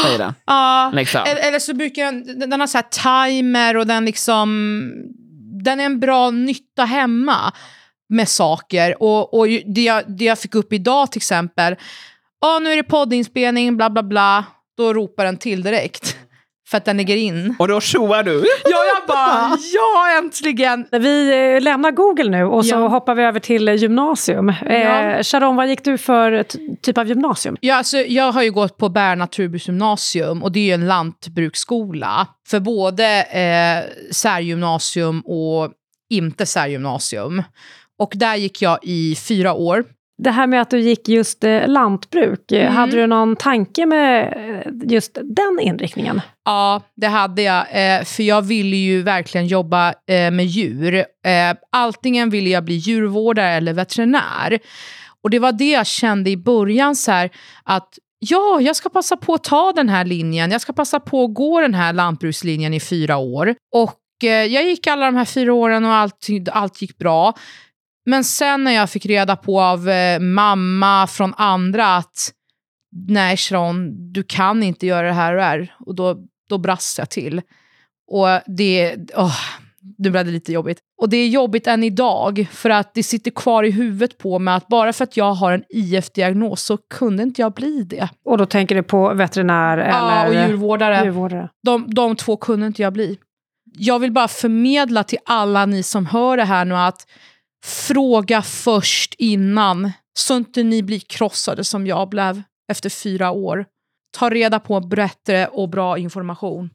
säger 0.03 0.19
den. 0.19 0.35
Ja, 0.47 0.91
Liksom. 0.95 1.21
eller, 1.27 1.49
eller 1.49 1.59
så 1.59 1.75
brukar 1.75 2.13
den 2.13 2.51
den 2.51 2.61
har 2.61 2.67
så 2.67 2.83
timer 2.91 3.77
och 3.77 3.87
den 3.87 4.05
liksom, 4.05 4.49
den 5.65 5.81
är 5.81 5.85
en 5.85 6.01
bra 6.01 6.31
nytta 6.31 6.85
hemma 6.85 7.53
med 8.09 8.29
saker. 8.29 9.03
Och, 9.03 9.35
och 9.39 9.47
det, 9.67 9.83
jag, 9.83 10.05
det 10.19 10.25
jag 10.25 10.39
fick 10.39 10.55
upp 10.55 10.73
idag 10.73 11.13
till 11.13 11.19
exempel, 11.19 11.77
ja 12.41 12.59
nu 12.59 12.73
är 12.73 12.77
det 12.77 12.83
poddinspelning, 12.83 13.77
bla 13.77 13.91
bla 13.91 14.03
bla, 14.03 14.45
då 14.77 14.95
ropar 14.95 15.25
den 15.25 15.37
till 15.37 15.63
direkt. 15.63 16.17
För 16.71 16.77
att 16.77 16.85
den 16.85 16.97
lägger 16.97 17.17
in. 17.17 17.57
Och 17.59 17.69
då 17.69 17.81
tjoar 17.81 18.23
du. 18.23 18.33
Ja, 18.65 18.79
jag 18.95 19.07
bara, 19.09 19.57
ja 19.75 20.19
äntligen! 20.19 20.87
Vi 20.93 21.33
eh, 21.57 21.61
lämnar 21.63 21.91
Google 21.91 22.31
nu 22.31 22.45
och 22.45 22.67
så 22.67 22.75
Ja. 22.75 22.89
hoppar 22.89 23.15
vi 23.15 23.23
över 23.23 23.41
till 23.41 23.69
eh, 23.69 23.75
gymnasium. 23.75 24.53
Ja. 24.63 24.71
Eh, 24.71 25.23
Sharon, 25.23 25.57
vad 25.57 25.69
gick 25.69 25.85
du 25.85 25.99
för 25.99 26.45
typ 26.83 26.99
av 26.99 27.09
gymnasium? 27.09 27.57
Ja, 27.61 27.75
alltså, 27.75 27.97
jag 27.99 28.33
har 28.33 28.43
ju 28.43 28.51
gått 28.53 28.77
på 28.77 28.89
Bär 28.89 29.17
naturbruksgymnasium 29.17 30.43
och 30.43 30.53
det 30.53 30.61
är 30.61 30.65
ju 30.65 30.73
en 30.73 30.87
lantbruksskola 30.87 32.27
för 32.49 32.61
både 32.61 33.23
eh, 33.23 34.13
särgymnasium 34.15 35.21
och 35.21 35.71
inte 36.11 36.47
särgymnasium. 36.47 37.43
Och 37.99 38.13
där 38.15 38.37
gick 38.37 38.63
jag 38.63 38.79
i 38.83 39.17
fyra 39.29 39.53
år. 39.55 39.85
Det 40.19 40.31
här 40.31 40.47
med 40.47 40.61
att 40.63 40.71
du 40.71 40.81
gick 40.81 41.09
just 41.09 41.45
eh, 41.45 41.69
lantbruk, 41.69 42.53
eh, 42.53 42.61
Mm. 42.63 42.75
hade 42.75 42.97
du 42.97 43.07
någon 43.07 43.37
tanke 43.37 43.87
med 43.87 44.23
eh, 44.67 44.73
just 44.93 45.15
den 45.15 45.59
inriktningen? 45.61 46.21
Ja, 46.45 46.83
det 46.97 47.07
hade 47.07 47.43
jag. 47.43 47.67
För 48.09 48.23
jag 48.23 48.43
ville 48.43 48.77
ju 48.77 49.03
verkligen 49.03 49.47
jobba 49.47 49.95
med 50.09 50.47
djur. 50.47 51.05
Antingen 51.73 52.31
ville 52.31 52.51
jag 52.51 52.65
bli 52.65 52.75
djurvårdare 52.75 53.49
eller 53.51 53.73
veterinär. 53.73 54.59
Och 55.23 55.31
det 55.31 55.39
var 55.39 55.53
det 55.53 55.71
jag 55.71 55.87
kände 55.87 56.31
i 56.31 56.37
början, 56.37 56.97
så 56.97 57.11
här, 57.13 57.31
att 57.65 57.89
ja, 58.19 58.59
jag 58.61 58.77
ska 58.77 58.89
passa 58.89 59.17
på 59.17 59.35
att 59.35 59.45
ta 59.45 59.73
den 59.77 59.89
här 59.89 60.05
linjen. 60.05 60.51
Jag 60.51 60.61
ska 60.61 60.73
passa 60.73 61.01
på 61.01 61.25
att 61.25 61.35
gå 61.35 61.61
den 61.61 61.75
här 61.75 61.93
lantbrukslinjen 61.93 62.75
i 62.75 62.81
fyra 62.81 63.17
år. 63.17 63.55
Och 63.75 64.01
jag 64.23 64.65
gick 64.65 64.87
alla 64.87 65.07
de 65.07 65.17
här 65.17 65.25
fyra 65.25 65.55
åren 65.55 65.85
och 65.85 65.95
allt, 65.95 66.29
allt 66.53 66.83
gick 66.83 66.99
bra. 66.99 67.35
Men 68.07 68.25
sen 68.25 68.65
när 68.65 68.73
jag 68.73 68.91
fick 68.91 69.07
reda 69.07 69.37
på 69.37 69.61
av 69.61 69.89
eh, 69.89 70.21
mamma 70.21 71.07
från 71.07 71.35
andra 71.37 71.97
att 71.97 72.33
nej 73.09 73.37
Sharon, 73.37 74.13
du 74.13 74.23
kan 74.23 74.63
inte 74.63 74.87
göra 74.87 75.07
det 75.07 75.13
här 75.13 75.33
och 75.33 75.39
det 75.39 75.45
här. 75.45 75.75
Och 75.87 75.95
då, 75.95 76.17
då 76.49 76.59
brast 76.59 76.99
jag 76.99 77.11
till. 77.11 77.43
Och 78.11 78.27
det, 78.47 78.97
åh, 79.17 79.37
nu 79.99 80.11
blev 80.11 80.25
det 80.25 80.31
lite 80.31 80.53
jobbigt. 80.53 80.79
Och 80.99 81.09
det 81.09 81.17
är 81.17 81.29
jobbigt 81.29 81.67
än 81.67 81.85
idag, 81.85 82.47
för 82.53 82.71
att 82.71 82.95
det 82.95 83.03
sitter 83.03 83.31
kvar 83.31 83.63
i 83.63 83.71
huvudet 83.71 84.19
på 84.19 84.39
mig 84.39 84.55
att 84.55 84.69
bara 84.69 84.93
för 84.93 85.05
att 85.05 85.17
jag 85.17 85.33
har 85.35 85.53
en 85.53 85.65
IF-diagnos 85.69 86.63
så 86.63 86.77
kunde 86.77 87.23
inte 87.23 87.41
jag 87.43 87.53
bli 87.53 87.83
det. 87.83 88.09
Och 88.25 88.39
då 88.39 88.47
tänker 88.47 88.75
du 88.75 88.83
på 88.83 89.15
veterinär 89.15 89.79
Ja, 89.79 89.85
eller 89.85 90.29
och 90.29 90.49
djurvårdare. 90.49 91.05
djurvårdare? 91.05 91.49
De, 91.63 91.95
de 91.95 92.17
två 92.17 92.37
kunde 92.37 92.67
inte 92.67 92.83
jag 92.83 92.93
bli. 92.93 93.19
Jag 93.79 93.99
vill 93.99 94.13
bara 94.13 94.29
förmedla 94.29 95.05
till 95.05 95.19
alla 95.25 95.67
ni 95.67 95.83
som 95.83 96.07
hör 96.07 96.37
det 96.37 96.45
här 96.45 96.65
nu 96.65 96.77
att 96.77 97.07
fråga 97.67 98.43
först 98.43 99.15
innan, 99.19 99.93
så 100.15 100.37
inte 100.37 100.63
ni 100.63 100.83
blir 100.83 101.01
krossade 101.01 101.65
som 101.65 101.87
jag 101.87 102.09
blev 102.09 102.43
efter 102.73 102.91
fyra 102.91 103.31
år. 103.31 103.67
Ta 104.19 104.31
reda 104.31 104.61
på 104.61 104.81
bättre 104.81 105.47
och 105.47 105.69
bra 105.69 105.99
information. 105.99 106.71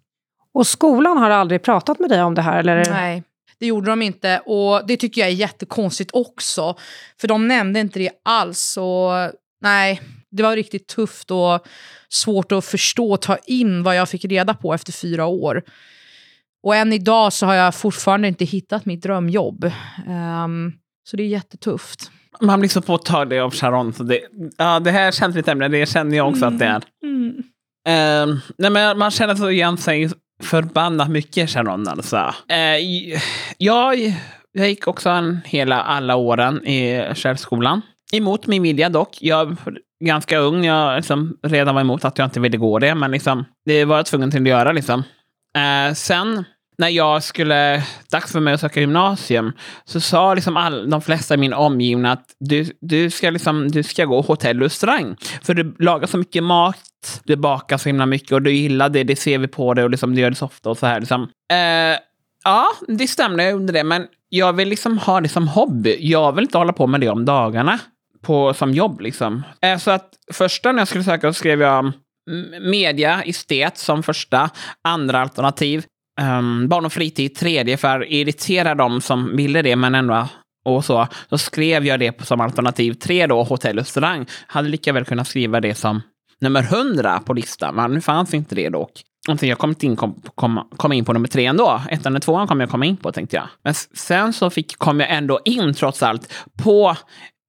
Och 0.53 0.67
skolan 0.67 1.17
har 1.17 1.29
aldrig 1.29 1.63
pratat 1.63 1.99
med 1.99 2.09
dig 2.09 2.23
om 2.23 2.35
det 2.35 2.41
här? 2.41 2.59
Eller? 2.59 2.85
Nej, 2.89 3.23
det 3.59 3.65
gjorde 3.65 3.89
de 3.89 4.01
inte. 4.01 4.39
Och 4.39 4.87
det 4.87 4.97
tycker 4.97 5.21
jag 5.21 5.29
är 5.29 5.33
jättekonstigt 5.33 6.11
också. 6.13 6.75
För 7.21 7.27
de 7.27 7.47
nämnde 7.47 7.79
inte 7.79 7.99
det 7.99 8.11
alls. 8.25 8.77
Och 8.77 9.11
nej, 9.61 10.01
det 10.31 10.43
var 10.43 10.55
riktigt 10.55 10.87
tufft 10.87 11.31
och 11.31 11.65
svårt 12.09 12.51
att 12.51 12.65
förstå 12.65 13.11
och 13.11 13.21
ta 13.21 13.37
in 13.37 13.83
vad 13.83 13.95
jag 13.95 14.09
fick 14.09 14.25
reda 14.25 14.53
på 14.53 14.73
efter 14.73 14.91
fyra 14.91 15.25
år. 15.25 15.63
Och 16.63 16.75
än 16.75 16.93
idag 16.93 17.33
så 17.33 17.45
har 17.45 17.53
jag 17.53 17.75
fortfarande 17.75 18.27
inte 18.27 18.45
hittat 18.45 18.85
mitt 18.85 19.03
drömjobb. 19.03 19.71
Ehm, 20.07 20.73
så 21.03 21.17
det 21.17 21.23
är 21.23 21.27
jättetufft. 21.27 22.11
Man 22.41 22.59
blir 22.59 22.69
så 22.69 22.81
påtaglig 22.81 23.39
av 23.39 23.51
Sharon. 23.51 23.93
Så 23.93 24.03
det, 24.03 24.19
ja, 24.57 24.79
det 24.79 24.91
här 24.91 25.11
känns 25.11 25.35
lite 25.35 25.51
ämne, 25.51 25.67
det 25.67 25.89
känner 25.89 26.17
jag 26.17 26.29
också 26.29 26.45
att 26.45 26.59
det 26.59 26.65
är. 26.65 26.81
Mm. 27.03 27.43
Eh, 27.87 28.37
nej, 28.57 28.71
men 28.71 28.97
man 28.97 29.11
känner 29.11 29.35
så 29.35 29.49
igen 29.49 29.77
sig 29.77 30.09
förbannat 30.43 31.09
mycket 31.09 31.49
Sharon 31.49 31.87
alltså. 31.87 32.33
Eh, 32.49 32.77
jag, 33.57 34.15
jag 34.51 34.69
gick 34.69 34.87
också 34.87 35.09
en 35.09 35.39
hela 35.45 35.81
alla 35.81 36.15
åren 36.15 36.67
i 36.67 37.11
särskolan. 37.15 37.81
Emot 38.13 38.47
min 38.47 38.63
vilja 38.63 38.89
dock. 38.89 39.17
Jag 39.21 39.45
var 39.45 39.77
ganska 40.05 40.37
ung. 40.37 40.65
Jag 40.65 40.95
liksom 40.95 41.37
redan 41.43 41.75
var 41.75 41.81
emot 41.81 42.05
att 42.05 42.17
jag 42.17 42.25
inte 42.25 42.39
ville 42.39 42.57
gå 42.57 42.79
det. 42.79 42.95
Men 42.95 43.11
liksom, 43.11 43.45
det 43.65 43.85
var 43.85 43.97
jag 43.97 44.05
tvungen 44.05 44.31
till 44.31 44.41
att 44.41 44.47
göra. 44.47 44.71
Liksom. 44.71 45.03
Eh, 45.57 45.93
sen 45.93 46.45
när 46.81 46.89
jag 46.89 47.23
skulle, 47.23 47.83
dags 48.11 48.31
för 48.31 48.39
mig 48.39 48.53
att 48.53 48.61
söka 48.61 48.79
gymnasium, 48.79 49.51
så 49.85 49.99
sa 49.99 50.33
liksom 50.33 50.57
all, 50.57 50.89
de 50.89 51.01
flesta 51.01 51.33
i 51.33 51.37
min 51.37 51.53
omgivning 51.53 52.05
att 52.05 52.25
du, 52.39 52.65
du, 52.81 53.09
ska 53.09 53.29
liksom, 53.29 53.71
du 53.71 53.83
ska 53.83 54.05
gå 54.05 54.21
hotell 54.21 54.57
och 54.57 54.63
restaurang. 54.63 55.15
För 55.41 55.53
du 55.53 55.75
lagar 55.79 56.07
så 56.07 56.17
mycket 56.17 56.43
mat, 56.43 57.21
du 57.23 57.35
bakar 57.35 57.77
så 57.77 57.89
himla 57.89 58.05
mycket 58.05 58.31
och 58.31 58.41
du 58.41 58.51
gillar 58.51 58.89
det, 58.89 59.03
det 59.03 59.15
ser 59.15 59.37
vi 59.37 59.47
på 59.47 59.73
dig 59.73 59.83
och 59.83 59.89
liksom, 59.89 60.15
du 60.15 60.21
gör 60.21 60.29
det 60.29 60.35
så 60.35 60.45
ofta 60.45 60.69
och 60.69 60.77
så 60.77 60.85
här. 60.85 60.99
Liksom. 60.99 61.29
Eh, 61.51 61.99
ja, 62.43 62.67
det 62.87 63.07
stämde, 63.07 63.43
jag 63.43 63.51
gjorde 63.51 63.73
det, 63.73 63.83
men 63.83 64.07
jag 64.29 64.53
vill 64.53 64.69
liksom 64.69 64.97
ha 64.97 65.21
det 65.21 65.29
som 65.29 65.47
hobby. 65.47 65.97
Jag 65.99 66.31
vill 66.35 66.43
inte 66.43 66.57
hålla 66.57 66.73
på 66.73 66.87
med 66.87 67.01
det 67.01 67.09
om 67.09 67.25
dagarna 67.25 67.79
på, 68.21 68.53
som 68.53 68.73
jobb. 68.73 69.01
Liksom. 69.01 69.43
Eh, 69.61 69.77
så 69.77 69.91
att 69.91 70.09
första 70.33 70.71
när 70.71 70.79
jag 70.79 70.87
skulle 70.87 71.03
söka 71.03 71.33
så 71.33 71.33
skrev 71.33 71.61
jag 71.61 71.79
mm, 71.79 72.69
media, 72.69 73.21
estet 73.21 73.77
som 73.77 74.03
första. 74.03 74.49
Andra 74.83 75.21
alternativ, 75.21 75.85
um, 76.21 76.67
barn 76.67 76.85
och 76.85 76.93
fritid. 76.93 77.35
Tredje 77.35 77.77
för 77.77 77.99
att 78.01 78.07
irritera 78.09 78.75
dem 78.75 79.01
som 79.01 79.35
ville 79.35 79.61
det 79.61 79.75
men 79.75 79.95
ändå 79.95 80.27
och 80.65 80.85
så. 80.85 81.07
Då 81.29 81.37
skrev 81.37 81.85
jag 81.85 81.99
det 81.99 82.25
som 82.25 82.41
alternativ 82.41 82.93
tre 82.93 83.27
då, 83.27 83.43
hotell 83.43 83.77
och 83.77 83.83
restaurang. 83.85 84.25
Hade 84.47 84.69
lika 84.69 84.93
väl 84.93 85.05
kunnat 85.05 85.27
skriva 85.27 85.59
det 85.59 85.75
som 85.75 86.01
nummer 86.41 86.63
hundra 86.63 87.19
på 87.19 87.33
listan, 87.33 87.75
men 87.75 87.91
nu 87.91 88.01
fanns 88.01 88.33
inte 88.33 88.55
det 88.55 88.69
dock. 88.69 88.91
Jag 89.41 89.57
kom, 89.57 89.75
in, 89.81 89.95
kom, 89.95 90.21
kom, 90.35 90.67
kom 90.77 90.93
in 90.93 91.05
på 91.05 91.13
nummer 91.13 91.27
tre 91.27 91.45
ändå. 91.45 91.81
Ettan 91.89 92.15
och 92.15 92.21
tvåan 92.21 92.47
kom 92.47 92.59
jag 92.59 92.69
komma 92.69 92.85
in 92.85 92.97
på, 92.97 93.11
tänkte 93.11 93.35
jag. 93.35 93.47
Men 93.63 93.73
sen 93.93 94.33
så 94.33 94.49
fick, 94.49 94.77
kom 94.77 94.99
jag 94.99 95.11
ändå 95.11 95.39
in, 95.45 95.73
trots 95.73 96.03
allt, 96.03 96.33
på 96.63 96.95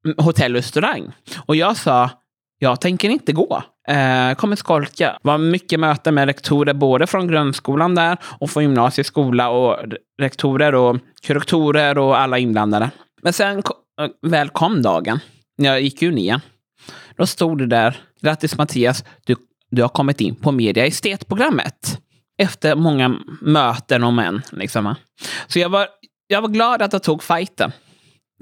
mm, 0.06 0.16
hotell 0.18 0.52
och 0.52 0.56
restaurang. 0.56 1.12
Och 1.46 1.56
jag 1.56 1.76
sa, 1.76 2.10
jag 2.62 2.81
tänker 2.81 3.09
inte 3.09 3.33
gå. 3.33 3.62
Eh, 3.88 4.35
kommer 4.35 4.57
skolka. 4.57 5.07
Det 5.07 5.19
var 5.23 5.38
mycket 5.38 5.81
möten 5.81 6.14
med 6.14 6.26
rektorer, 6.26 6.75
både 6.75 7.07
från 7.07 7.28
grundskolan 7.28 7.95
där 7.95 8.19
och 8.40 8.50
från 8.50 8.62
gymnasieskola 8.62 9.50
och 9.50 9.76
rektorer 10.21 10.75
och 10.75 10.99
kuratorer 11.23 11.99
och 11.99 12.19
alla 12.19 12.38
inblandade. 12.38 12.90
Men 13.23 13.33
sen 13.33 13.59
eh, 13.59 14.09
väl 14.31 14.49
kom 14.49 14.83
dagen, 14.83 15.21
när 15.59 15.69
jag 15.69 15.81
gick 15.81 16.02
ur 16.02 16.12
nian. 16.12 16.40
Då 17.16 17.26
stod 17.26 17.59
det 17.59 17.66
där, 17.66 18.00
grattis 18.21 18.59
Mattias, 18.59 19.04
du, 19.26 19.37
du 19.71 19.83
har 19.83 19.88
kommit 19.88 20.21
in 20.21 20.35
på 20.35 20.52
media 20.52 20.87
estetprogrammet. 20.87 21.99
Efter 22.38 22.75
många 22.75 23.16
möten 23.40 24.04
och 24.04 24.12
män. 24.12 24.42
Liksom. 24.50 24.95
Så 25.47 25.59
jag 25.59 25.69
var, 25.69 25.88
jag 26.26 26.42
var 26.42 26.49
glad 26.49 26.83
att 26.83 26.92
jag 26.92 27.02
tog 27.02 27.23
fighten. 27.23 27.73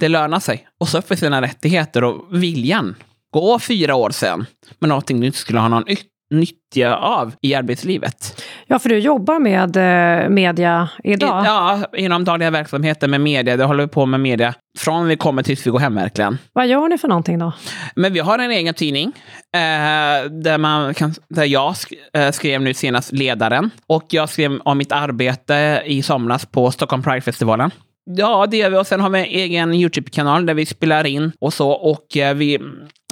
Det 0.00 0.08
lönar 0.08 0.40
sig. 0.40 0.68
Och 0.78 0.88
så 0.88 1.02
för 1.02 1.16
sina 1.16 1.42
rättigheter 1.42 2.04
och 2.04 2.42
viljan. 2.42 2.94
Gå 3.30 3.58
fyra 3.58 3.94
år 3.94 4.10
sen 4.10 4.46
med 4.78 4.88
någonting 4.88 5.20
du 5.20 5.26
inte 5.26 5.38
skulle 5.38 5.60
ha 5.60 5.68
någon 5.68 5.84
nyttja 6.30 6.96
av 6.96 7.34
i 7.42 7.54
arbetslivet. 7.54 8.42
Ja, 8.66 8.78
för 8.78 8.88
du 8.88 8.98
jobbar 8.98 9.38
med 9.38 9.76
eh, 9.76 10.28
media 10.28 10.88
idag? 11.04 11.44
Ja, 11.46 11.82
inom 11.96 12.24
dagliga 12.24 12.50
verksamheter 12.50 13.08
med 13.08 13.20
media. 13.20 13.56
Det 13.56 13.64
håller 13.64 13.84
vi 13.84 13.88
på 13.88 14.06
med 14.06 14.20
media 14.20 14.54
från 14.78 15.06
vi 15.06 15.16
kommer 15.16 15.42
tills 15.42 15.66
vi 15.66 15.70
går 15.70 15.78
hem 15.78 15.94
verkligen. 15.94 16.38
Vad 16.52 16.66
gör 16.66 16.88
ni 16.88 16.98
för 16.98 17.08
någonting 17.08 17.38
då? 17.38 17.52
Men 17.94 18.12
vi 18.12 18.20
har 18.20 18.38
en 18.38 18.50
egen 18.50 18.74
tidning 18.74 19.12
eh, 19.54 20.30
där, 20.30 20.58
man 20.58 20.94
kan, 20.94 21.14
där 21.28 21.44
jag 21.44 21.76
sk 21.76 21.92
eh, 22.12 22.30
skrev 22.30 22.62
nu 22.62 22.74
senast 22.74 23.12
ledaren. 23.12 23.70
Och 23.86 24.04
jag 24.08 24.28
skrev 24.28 24.60
om 24.64 24.78
mitt 24.78 24.92
arbete 24.92 25.82
i 25.86 26.02
somras 26.02 26.46
på 26.46 26.70
Stockholm 26.70 27.02
Pride-festivalen. 27.02 27.70
Ja, 28.16 28.46
det 28.46 28.56
gör 28.56 28.70
vi. 28.70 28.76
Och 28.76 28.86
sen 28.86 29.00
har 29.00 29.10
vi 29.10 29.18
en 29.18 29.24
egen 29.24 29.74
YouTube-kanal 29.74 30.46
där 30.46 30.54
vi 30.54 30.66
spelar 30.66 31.06
in 31.06 31.32
och 31.40 31.54
så. 31.54 31.70
Och 31.70 32.16
eh, 32.16 32.34
vi, 32.34 32.54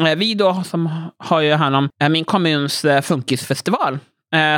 eh, 0.03 0.17
vi 0.17 0.35
då 0.35 0.63
som 0.65 1.11
har 1.19 1.41
ju 1.41 1.53
hand 1.53 1.77
om 1.77 1.89
eh, 2.03 2.09
min 2.09 2.25
kommuns 2.25 2.87
funkisfestival 3.03 3.99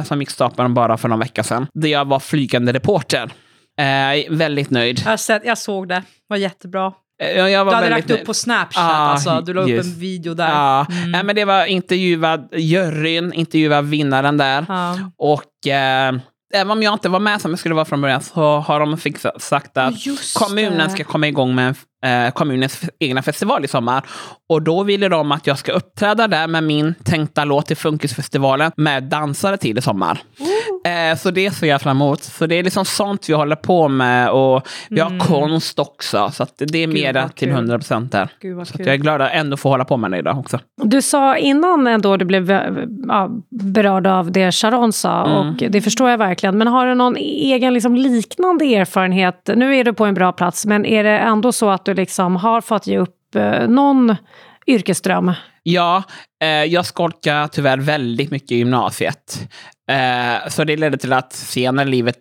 som 0.05 0.21
gick 0.21 0.31
stapeln 0.31 0.75
bara 0.75 0.97
för 0.97 1.09
någon 1.09 1.19
vecka 1.19 1.43
sedan. 1.43 1.67
Där 1.75 1.89
jag 1.89 2.05
var 2.05 2.21
flygande 2.21 2.73
reporter. 2.73 3.31
Väldigt 4.31 4.71
nöjd. 4.71 5.03
Jag, 5.05 5.21
sett, 5.21 5.43
jag 5.45 5.59
såg 5.59 5.89
det. 5.89 5.95
Det 5.95 6.03
var 6.29 6.37
jättebra. 6.37 6.93
Jag, 7.19 7.67
du 7.67 7.75
hade 7.75 7.91
lagt 7.91 8.11
upp 8.11 8.25
på 8.25 8.35
Snapchat, 8.35 8.85
ah, 8.85 8.97
alltså. 8.97 9.41
Du 9.41 9.55
la 9.55 9.63
upp 9.63 9.69
en 9.69 9.99
video 9.99 10.35
där. 10.35 10.49
Ja, 10.49 10.87
mm. 10.91 11.15
äh, 11.15 11.23
men 11.23 11.37
det 11.37 11.45
var 11.45 11.65
intervjuad 11.65 12.49
juryn, 12.53 13.33
intervjuad 13.33 13.85
vinnaren 13.85 14.37
där. 14.37 14.67
Ah. 14.69 14.97
Och 15.17 15.67
eh, 15.67 16.15
även 16.55 16.71
om 16.71 16.83
jag 16.83 16.93
inte 16.93 17.09
var 17.09 17.21
med 17.21 17.41
som 17.41 17.51
jag 17.51 17.59
skulle 17.59 17.75
vara 17.75 17.85
från 17.85 18.01
början 18.01 18.23
så 18.23 18.59
har 18.59 18.81
de 18.81 18.99
fixat, 18.99 19.43
sagt 19.43 19.77
att 19.77 20.07
Just 20.07 20.39
kommunen 20.39 20.79
det. 20.79 20.91
ska 20.91 21.05
komma 21.05 21.29
igång 21.29 21.55
med 21.55 21.75
eh, 22.05 22.33
kommunens 22.33 22.81
egna 22.99 23.23
festival 23.23 23.65
i 23.65 23.69
sommar. 23.69 24.05
Och 24.49 24.63
då 24.63 24.83
ville 24.83 25.09
de 25.09 25.33
att 25.33 25.47
jag 25.47 25.59
ska 25.59 25.73
uppträda 25.73 26.29
där 26.29 26.47
med 26.47 26.65
min 26.65 26.95
tänkta 27.05 27.45
låt 27.45 27.67
till 27.67 27.77
Funkisfestivalen 27.77 28.73
med 28.77 29.03
dansare 29.03 29.57
till 29.57 29.79
i 29.79 29.83
sommar. 29.83 30.23
Eh, 30.85 31.17
så 31.17 31.31
det 31.31 31.51
ser 31.51 31.67
jag 31.67 31.81
fram 31.81 31.97
emot. 31.97 32.23
Så 32.23 32.47
det 32.47 32.55
är 32.55 32.63
liksom 32.63 32.85
sånt 32.85 33.29
vi 33.29 33.33
håller 33.33 33.57
på 33.57 33.89
med 33.89 34.31
och 34.31 34.69
vi 34.91 35.01
har 35.01 35.11
mm. 35.11 35.21
konst 35.21 35.79
också. 35.79 36.31
Så 36.33 36.47
det 36.59 36.83
är 36.83 36.87
mer 36.87 37.29
till 37.29 37.49
100 37.49 37.79
procent 37.79 38.13
där. 38.13 38.29
så 38.65 38.75
jag 38.79 38.89
är 38.89 38.97
glad 38.97 39.23
att 39.23 39.33
ändå 39.33 39.57
få 39.57 39.69
hålla 39.69 39.85
på 39.85 39.97
med 39.97 40.11
det 40.11 40.19
idag 40.19 40.39
också. 40.39 40.59
Du 40.83 41.03
sa 41.03 41.37
innan 41.37 41.87
ändå 41.87 42.17
du 42.17 42.25
blev 42.25 42.51
ja, 43.09 43.31
berörd 43.51 44.07
av 44.07 44.33
det 44.33 44.53
Sharon 44.53 44.93
sa 44.93 45.27
mm. 45.27 45.37
och 45.37 45.55
det 45.71 45.81
förstår 45.81 46.11
jag 46.11 46.19
verkligen. 46.19 46.59
Men 46.59 46.67
har 46.67 46.87
du 46.87 46.95
någon 46.95 47.17
egen 47.17 47.75
liksom, 47.75 47.97
liknande 47.97 48.65
erfarenhet? 48.65 49.51
Nu 49.57 49.77
är 49.77 49.85
du 49.85 49.93
på 49.93 50.05
en 50.05 50.15
bra 50.15 50.33
plats, 50.33 50.67
men 50.67 50.87
är 50.87 51.05
det 51.05 51.19
ändå 51.19 51.53
så 51.53 51.71
att 51.71 51.85
du 51.85 51.95
liksom 51.95 52.37
har 52.37 52.61
fått 52.61 52.87
ge 52.87 52.99
upp 52.99 53.35
eh, 53.35 53.69
någon 53.69 54.17
yrkesdröm? 54.67 55.33
Ja, 55.63 56.03
eh, 56.43 56.49
jag 56.49 56.87
skolkade 56.87 57.49
tyvärr 57.53 57.79
väldigt 57.79 58.31
mycket 58.31 58.53
i 58.53 58.57
gymnasiet. 58.57 59.49
Eh, 59.91 60.49
så 60.49 60.65
det 60.65 60.77
ledde 60.77 60.97
till 60.97 61.13
att 61.13 61.33
senare 61.33 61.89
i 61.89 61.91
livet 61.91 62.17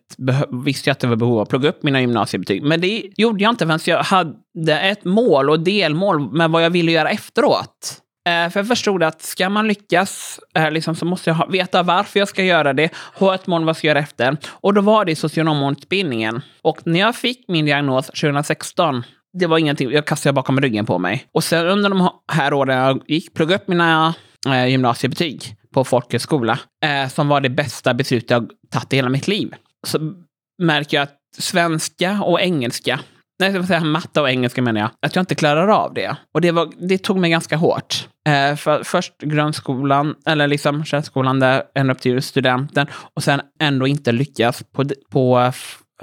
visste 0.65 0.89
jag 0.89 0.91
att 0.91 0.99
det 0.99 1.07
var 1.07 1.15
behov 1.15 1.35
av 1.35 1.41
att 1.41 1.49
plugga 1.49 1.69
upp 1.69 1.83
mina 1.83 2.01
gymnasiebetyg. 2.01 2.63
Men 2.63 2.81
det 2.81 3.03
gjorde 3.17 3.43
jag 3.43 3.51
inte 3.51 3.65
förrän 3.65 3.79
jag 3.85 4.03
hade 4.03 4.79
ett 4.79 5.05
mål 5.05 5.49
och 5.49 5.59
delmål 5.59 6.31
med 6.31 6.49
vad 6.49 6.63
jag 6.63 6.69
ville 6.69 6.91
göra 6.91 7.09
efteråt. 7.09 8.01
Eh, 8.27 8.49
för 8.49 8.59
jag 8.59 8.67
förstod 8.67 9.03
att 9.03 9.21
ska 9.21 9.49
man 9.49 9.67
lyckas 9.67 10.39
eh, 10.55 10.71
liksom, 10.71 10.95
så 10.95 11.05
måste 11.05 11.29
jag 11.29 11.35
ha, 11.35 11.45
veta 11.45 11.83
varför 11.83 12.19
jag 12.19 12.27
ska 12.27 12.43
göra 12.43 12.73
det, 12.73 12.89
ha 13.15 13.35
ett 13.35 13.47
mål 13.47 13.61
vad 13.61 13.69
jag 13.69 13.77
ska 13.77 13.87
göra 13.87 13.99
efter. 13.99 14.37
Och 14.47 14.73
då 14.73 14.81
var 14.81 15.05
det 15.05 15.15
socionomutbildningen. 15.15 16.41
Och 16.61 16.87
när 16.87 16.99
jag 16.99 17.15
fick 17.15 17.47
min 17.47 17.65
diagnos 17.65 18.05
2016 18.05 19.03
det 19.33 19.47
var 19.47 19.57
ingenting, 19.57 19.91
jag 19.91 20.05
kastade 20.05 20.33
bakom 20.33 20.61
ryggen 20.61 20.85
på 20.85 20.99
mig. 20.99 21.25
Och 21.33 21.43
sen 21.43 21.67
under 21.67 21.89
de 21.89 22.09
här 22.31 22.53
åren 22.53 22.77
jag 22.77 23.01
gick, 23.07 23.33
pluggade 23.33 23.61
upp 23.61 23.67
mina 23.67 24.13
eh, 24.47 24.67
gymnasiebetyg 24.67 25.55
på 25.73 25.83
folkhögskola, 25.83 26.59
eh, 26.85 27.09
som 27.09 27.27
var 27.27 27.41
det 27.41 27.49
bästa 27.49 27.93
beslutet 27.93 28.29
jag 28.29 28.49
tagit 28.71 28.93
i 28.93 28.95
hela 28.95 29.09
mitt 29.09 29.27
liv, 29.27 29.55
så 29.87 30.13
märker 30.61 30.97
jag 30.97 31.03
att 31.03 31.15
svenska 31.37 32.21
och 32.23 32.41
engelska, 32.41 32.99
nej, 33.39 33.51
jag 33.51 33.67
säga 33.67 33.83
matte 33.83 34.21
och 34.21 34.29
engelska 34.29 34.61
menar 34.61 34.81
jag, 34.81 34.89
att 35.01 35.15
jag 35.15 35.21
inte 35.21 35.35
klarar 35.35 35.67
av 35.67 35.93
det. 35.93 36.15
Och 36.33 36.41
det, 36.41 36.51
var, 36.51 36.71
det 36.87 36.97
tog 36.97 37.17
mig 37.17 37.29
ganska 37.29 37.57
hårt. 37.57 38.07
Eh, 38.27 38.55
för 38.55 38.83
först 38.83 39.17
grundskolan, 39.17 40.15
eller 40.25 40.47
liksom 40.47 40.85
särskolan 40.85 41.39
där, 41.39 41.63
ända 41.75 41.93
upp 41.93 42.01
till 42.01 42.21
studenten, 42.21 42.87
och 43.15 43.23
sen 43.23 43.41
ändå 43.59 43.87
inte 43.87 44.11
lyckas 44.11 44.63
på, 44.71 44.85
på 45.11 45.51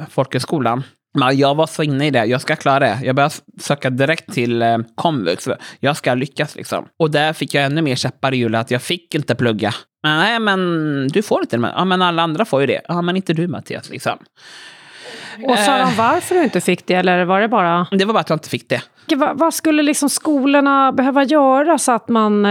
folkhögskolan. 0.08 0.82
Men 1.16 1.38
jag 1.38 1.54
var 1.54 1.66
så 1.66 1.82
inne 1.82 2.06
i 2.06 2.10
det, 2.10 2.24
jag 2.24 2.40
ska 2.40 2.56
klara 2.56 2.78
det. 2.78 2.98
Jag 3.02 3.16
började 3.16 3.34
söka 3.60 3.90
direkt 3.90 4.32
till 4.32 4.62
eh, 4.62 4.78
komvux. 4.94 5.48
Jag 5.80 5.96
ska 5.96 6.14
lyckas 6.14 6.56
liksom. 6.56 6.88
Och 6.98 7.10
där 7.10 7.32
fick 7.32 7.54
jag 7.54 7.64
ännu 7.64 7.82
mer 7.82 7.96
käppar 7.96 8.34
i 8.34 8.36
hjulet 8.36 8.60
att 8.60 8.70
jag 8.70 8.82
fick 8.82 9.14
inte 9.14 9.34
plugga. 9.34 9.74
Men, 10.02 10.18
nej, 10.18 10.40
men 10.40 11.08
du 11.08 11.22
får 11.22 11.40
inte 11.40 11.56
det. 11.56 11.72
Ja, 11.76 11.84
men 11.84 12.02
alla 12.02 12.22
andra 12.22 12.44
får 12.44 12.60
ju 12.60 12.66
det. 12.66 12.80
Ja, 12.88 13.02
men 13.02 13.16
inte 13.16 13.32
du 13.32 13.48
Mattias 13.48 13.90
liksom. 13.90 14.18
Och 15.44 15.58
sa 15.58 15.78
de 15.78 15.82
eh. 15.82 15.96
varför 15.98 16.34
du 16.34 16.44
inte 16.44 16.60
fick 16.60 16.86
det, 16.86 16.94
eller 16.94 17.24
var 17.24 17.40
det 17.40 17.48
bara? 17.48 17.86
Det 17.90 18.04
var 18.04 18.14
bara 18.14 18.20
att 18.20 18.30
jag 18.30 18.36
inte 18.36 18.48
fick 18.48 18.68
det. 18.68 18.82
Vad, 19.16 19.38
vad 19.38 19.54
skulle 19.54 19.82
liksom 19.82 20.08
skolorna 20.10 20.92
behöva 20.92 21.24
göra 21.24 21.78
så 21.78 21.92
att 21.92 22.08
man 22.08 22.44
eh, 22.44 22.50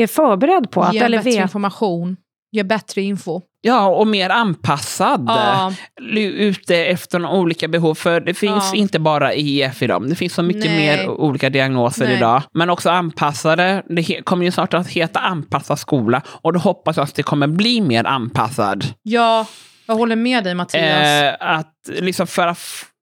är 0.00 0.06
förberedd 0.06 0.70
på 0.70 0.82
att... 0.82 0.94
Ge 0.94 1.00
eller 1.00 1.18
bättre 1.18 1.30
vet? 1.30 1.40
information. 1.40 2.16
Ge 2.52 2.62
bättre 2.62 3.02
info. 3.02 3.40
Ja, 3.60 3.86
och 3.86 4.06
mer 4.06 4.30
anpassad. 4.30 5.24
Ja. 5.28 5.72
Ute 6.16 6.76
efter 6.76 7.26
olika 7.26 7.68
behov. 7.68 7.94
För 7.94 8.20
det 8.20 8.34
finns 8.34 8.70
ja. 8.72 8.78
inte 8.78 8.98
bara 8.98 9.34
IF 9.34 9.82
idag. 9.82 10.08
Det 10.08 10.14
finns 10.14 10.34
så 10.34 10.42
mycket 10.42 10.64
Nej. 10.64 10.76
mer 10.76 11.08
olika 11.08 11.50
diagnoser 11.50 12.04
Nej. 12.04 12.16
idag. 12.16 12.42
Men 12.52 12.70
också 12.70 12.90
anpassade. 12.90 13.82
Det 13.88 14.22
kommer 14.24 14.44
ju 14.44 14.50
snart 14.50 14.74
att 14.74 14.88
heta 14.88 15.20
anpassad 15.20 15.78
skola. 15.78 16.22
Och 16.26 16.52
då 16.52 16.58
hoppas 16.58 16.96
jag 16.96 17.04
att 17.04 17.14
det 17.14 17.22
kommer 17.22 17.46
bli 17.46 17.80
mer 17.80 18.04
anpassad. 18.04 18.84
Ja, 19.02 19.46
jag 19.86 19.94
håller 19.94 20.16
med 20.16 20.44
dig 20.44 20.54
Mattias. 20.54 21.06
Eh, 21.06 21.34
att 21.40 21.74
liksom 21.86 22.26
för 22.26 22.46
att 22.46 22.58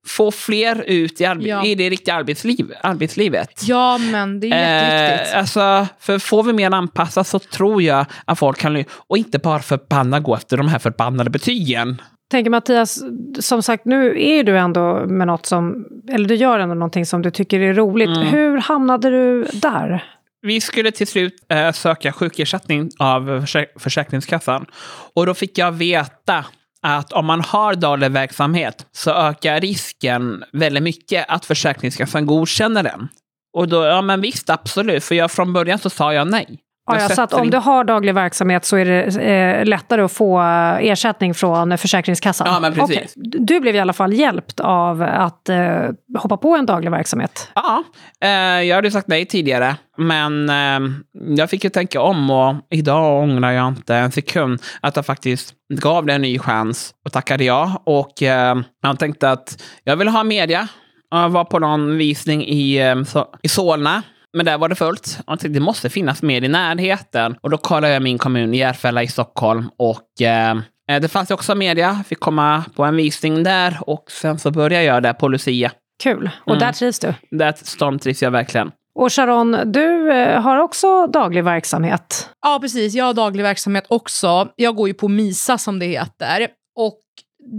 få 0.06 0.30
fler 0.30 0.84
ut 0.86 1.20
i, 1.20 1.24
ja. 1.24 1.64
i 1.64 1.74
det 1.74 1.90
riktiga 1.90 2.14
arbetsliv, 2.14 2.72
arbetslivet. 2.82 3.62
Ja, 3.62 3.98
men 3.98 4.40
det 4.40 4.46
är 4.50 4.50
jätteviktigt. 4.50 5.32
Eh, 5.34 5.38
alltså, 5.38 5.86
för 6.00 6.18
får 6.18 6.42
vi 6.42 6.52
mer 6.52 6.70
anpassat 6.70 7.26
så 7.26 7.38
tror 7.38 7.82
jag 7.82 8.06
att 8.24 8.38
folk 8.38 8.58
kan... 8.58 8.84
Och 9.08 9.18
inte 9.18 9.38
bara 9.38 9.58
förbanna 9.58 10.20
gå 10.20 10.34
efter 10.34 10.56
de 10.56 10.68
här 10.68 10.78
förbannade 10.78 11.30
betygen. 11.30 12.02
tänker 12.30 12.50
Mattias, 12.50 13.02
som 13.40 13.62
sagt 13.62 13.84
nu 13.84 14.22
är 14.22 14.44
du 14.44 14.58
ändå 14.58 15.06
med 15.06 15.26
något 15.26 15.46
som, 15.46 15.86
eller 16.12 16.28
du 16.28 16.34
gör 16.34 16.58
ändå 16.58 16.74
någonting 16.74 17.06
som 17.06 17.22
du 17.22 17.30
tycker 17.30 17.60
är 17.60 17.74
roligt. 17.74 18.16
Mm. 18.16 18.28
Hur 18.28 18.58
hamnade 18.58 19.10
du 19.10 19.44
där? 19.52 20.04
Vi 20.42 20.60
skulle 20.60 20.90
till 20.90 21.06
slut 21.06 21.34
eh, 21.48 21.72
söka 21.72 22.12
sjukersättning 22.12 22.90
av 22.98 23.40
försä- 23.40 23.66
Försäkringskassan. 23.78 24.66
Och 25.14 25.26
då 25.26 25.34
fick 25.34 25.58
jag 25.58 25.72
veta 25.72 26.44
att 26.86 27.12
om 27.12 27.26
man 27.26 27.40
har 27.40 27.74
daglig 27.74 28.10
verksamhet 28.10 28.86
så 28.92 29.10
ökar 29.10 29.60
risken 29.60 30.44
väldigt 30.52 30.82
mycket 30.82 31.24
att 31.28 31.44
Försäkringskassan 31.44 32.26
godkänner 32.26 32.82
den. 32.82 33.08
Och 33.56 33.68
då, 33.68 33.84
ja 33.84 34.02
men 34.02 34.20
visst, 34.20 34.50
absolut. 34.50 35.04
För 35.04 35.14
jag, 35.14 35.30
från 35.30 35.52
början 35.52 35.78
så 35.78 35.90
sa 35.90 36.12
jag 36.14 36.28
nej. 36.28 36.58
Ja, 36.86 36.94
Jag 36.94 37.02
ja, 37.02 37.08
så 37.08 37.22
att 37.22 37.30
sätter 37.30 37.42
om 37.42 37.50
du 37.50 37.56
har 37.56 37.84
daglig 37.84 38.14
verksamhet 38.14 38.64
så 38.64 38.76
är 38.76 38.84
det 38.84 39.02
eh, 39.22 39.64
lättare 39.64 40.02
att 40.02 40.12
få 40.12 40.40
eh, 40.40 40.86
ersättning 40.86 41.34
från 41.34 41.78
Försäkringskassan? 41.78 42.46
Ja, 42.50 42.60
men 42.60 42.74
precis. 42.74 42.96
Okej. 42.96 43.08
Du 43.14 43.60
blev 43.60 43.76
i 43.76 43.78
alla 43.78 43.92
fall 43.92 44.12
hjälpt 44.12 44.60
av 44.60 45.02
att 45.02 45.48
eh, 45.48 45.88
hoppa 46.18 46.36
på 46.36 46.56
en 46.56 46.66
daglig 46.66 46.90
verksamhet? 46.90 47.50
Ja, 47.54 47.82
eh, 48.20 48.30
jag 48.62 48.76
hade 48.76 48.90
sagt 48.90 49.08
nej 49.08 49.26
tidigare. 49.26 49.76
Men 49.96 50.48
eh, 50.48 50.92
jag 51.36 51.50
fick 51.50 51.64
ju 51.64 51.70
tänka 51.70 52.00
om 52.00 52.30
och 52.30 52.54
idag 52.70 53.22
ångrar 53.22 53.50
jag 53.52 53.68
inte 53.68 53.94
en 53.94 54.12
sekund 54.12 54.62
att 54.80 54.96
jag 54.96 55.06
faktiskt 55.06 55.54
gav 55.74 56.06
det 56.06 56.12
en 56.12 56.22
ny 56.22 56.38
chans 56.38 56.94
och 57.04 57.12
tackade 57.12 57.44
ja. 57.44 57.82
Och 57.86 58.22
eh, 58.22 58.56
jag 58.82 58.98
tänkte 58.98 59.30
att 59.30 59.62
jag 59.84 59.96
vill 59.96 60.08
ha 60.08 60.24
media. 60.24 60.68
Jag 61.10 61.28
var 61.28 61.44
på 61.44 61.58
någon 61.58 61.98
visning 61.98 62.44
i, 62.44 62.94
i 63.42 63.48
Solna. 63.48 64.02
Men 64.36 64.46
där 64.46 64.58
var 64.58 64.68
det 64.68 64.74
fullt. 64.74 65.18
Och 65.26 65.32
jag 65.32 65.40
tänkte, 65.40 65.58
det 65.58 65.64
måste 65.64 65.90
finnas 65.90 66.22
mer 66.22 66.44
i 66.44 66.48
närheten. 66.48 67.36
Och 67.42 67.50
då 67.50 67.58
kollade 67.58 67.92
jag 67.92 68.02
min 68.02 68.18
kommun, 68.18 68.54
Järfälla 68.54 69.02
i 69.02 69.08
Stockholm. 69.08 69.70
Och 69.78 70.22
eh, 70.22 70.56
det 71.00 71.08
fanns 71.08 71.30
ju 71.30 71.34
också 71.34 71.54
media. 71.54 72.04
Fick 72.08 72.20
komma 72.20 72.64
på 72.76 72.84
en 72.84 72.96
visning 72.96 73.42
där. 73.42 73.78
Och 73.86 74.10
sen 74.10 74.38
så 74.38 74.50
började 74.50 74.84
jag 74.84 75.02
där 75.02 75.12
på 75.12 75.28
Lucia. 75.28 75.72
Kul. 76.02 76.30
Och 76.44 76.52
Mm. 76.52 76.60
där 76.60 76.72
trivs 76.72 76.98
du? 76.98 77.14
Där 77.30 77.54
stormtrivs 77.62 78.22
jag 78.22 78.30
verkligen. 78.30 78.70
Och 78.94 79.12
Sharon, 79.12 79.58
du 79.72 80.12
eh, 80.12 80.40
har 80.42 80.58
också 80.58 81.06
daglig 81.06 81.44
verksamhet. 81.44 82.30
Ja, 82.42 82.58
precis. 82.60 82.94
Jag 82.94 83.04
har 83.04 83.14
daglig 83.14 83.42
verksamhet 83.42 83.84
också. 83.88 84.48
Jag 84.56 84.76
går 84.76 84.88
ju 84.88 84.94
på 84.94 85.08
MISA 85.08 85.58
som 85.58 85.78
det 85.78 85.86
heter. 85.86 86.48
Och 86.76 86.98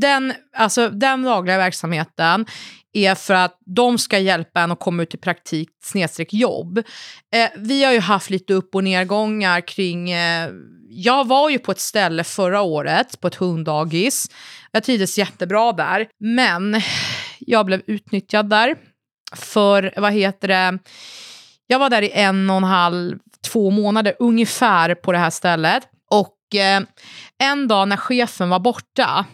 den, 0.01 0.33
alltså, 0.57 0.89
den 0.89 1.23
dagliga 1.23 1.57
verksamheten 1.57 2.45
är 2.93 3.15
för 3.15 3.33
att 3.33 3.59
de 3.65 3.97
ska 3.97 4.19
hjälpa 4.19 4.61
en 4.61 4.71
att 4.71 4.79
komma 4.79 5.03
ut 5.03 5.13
i 5.13 5.17
praktik 5.17 5.69
snedstreck 5.83 6.33
jobb. 6.33 6.77
Eh, 7.35 7.49
vi 7.55 7.83
har 7.83 7.93
ju 7.93 7.99
haft 7.99 8.29
lite 8.29 8.53
upp 8.53 8.75
och 8.75 8.83
nedgångar 8.83 9.61
kring... 9.61 10.11
Eh, 10.11 10.49
jag 10.89 11.27
var 11.27 11.49
ju 11.49 11.59
på 11.59 11.71
ett 11.71 11.79
ställe 11.79 12.23
förra 12.23 12.61
året, 12.61 13.21
på 13.21 13.27
ett 13.27 13.35
hunddagis. 13.35 14.27
Jag 14.71 14.83
trivdes 14.83 15.17
jättebra 15.17 15.71
där, 15.71 16.07
men 16.19 16.81
jag 17.39 17.65
blev 17.65 17.81
utnyttjad 17.87 18.49
där. 18.49 18.75
För, 19.35 19.93
vad 19.97 20.13
heter 20.13 20.47
det, 20.47 20.79
jag 21.67 21.79
var 21.79 21.89
där 21.89 22.01
i 22.01 22.11
en 22.11 22.49
och 22.49 22.57
en 22.57 22.63
halv, 22.63 23.17
två 23.51 23.69
månader 23.71 24.15
ungefär 24.19 24.95
på 24.95 25.11
det 25.11 25.17
här 25.17 25.29
stället. 25.29 25.83
Och 26.09 26.55
eh, 26.55 26.81
en 27.37 27.67
dag 27.67 27.87
när 27.87 27.97
chefen 27.97 28.49
var 28.49 28.59
borta 28.59 29.25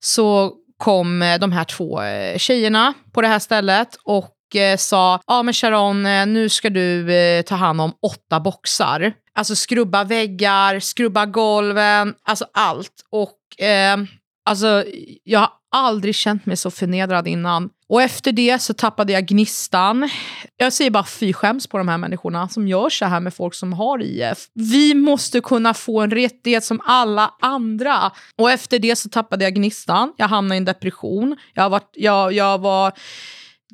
så 0.00 0.52
kom 0.84 1.22
eh, 1.22 1.38
de 1.38 1.52
här 1.52 1.64
två 1.64 2.02
eh, 2.02 2.38
tjejerna 2.38 2.94
på 3.12 3.22
det 3.22 3.28
här 3.28 3.38
stället 3.38 3.96
och 4.04 4.56
eh, 4.56 4.76
sa, 4.76 5.20
ja 5.26 5.42
men 5.42 5.54
Sharon, 5.54 6.02
nu 6.32 6.48
ska 6.48 6.70
du 6.70 7.42
ta 7.42 7.54
hand 7.54 7.80
om 7.80 7.92
åtta 8.02 8.40
boxar. 8.40 9.12
Alltså 9.34 9.56
skrubba 9.56 10.04
väggar, 10.04 10.80
skrubba 10.80 11.26
golven, 11.26 12.14
alltså 12.22 12.46
allt. 12.52 12.92
Och 13.10 13.64
eh, 13.64 13.96
alltså, 14.44 14.84
jag 15.24 15.40
har 15.40 15.50
aldrig 15.74 16.14
känt 16.14 16.46
mig 16.46 16.56
så 16.56 16.70
förnedrad 16.70 17.28
innan. 17.28 17.70
Och 17.94 18.02
efter 18.02 18.32
det 18.32 18.58
så 18.62 18.74
tappade 18.74 19.12
jag 19.12 19.26
gnistan. 19.26 20.08
Jag 20.56 20.72
säger 20.72 20.90
bara 20.90 21.04
fy 21.04 21.32
skäms 21.32 21.66
på 21.66 21.78
de 21.78 21.88
här 21.88 21.98
människorna 21.98 22.48
som 22.48 22.68
gör 22.68 22.88
så 22.88 23.04
här 23.04 23.20
med 23.20 23.34
folk 23.34 23.54
som 23.54 23.72
har 23.72 24.02
IF. 24.02 24.38
Vi 24.54 24.94
måste 24.94 25.40
kunna 25.40 25.74
få 25.74 26.00
en 26.00 26.10
rättighet 26.10 26.64
som 26.64 26.80
alla 26.84 27.30
andra. 27.40 27.94
Och 28.38 28.50
efter 28.50 28.78
det 28.78 28.96
så 28.96 29.08
tappade 29.08 29.44
jag 29.44 29.54
gnistan. 29.54 30.12
Jag 30.16 30.28
hamnade 30.28 30.54
i 30.56 30.58
en 30.58 30.64
depression. 30.64 31.36
Jag 31.54 31.70
var, 31.70 31.80
jag, 31.94 32.32
jag 32.32 32.58
var 32.58 32.92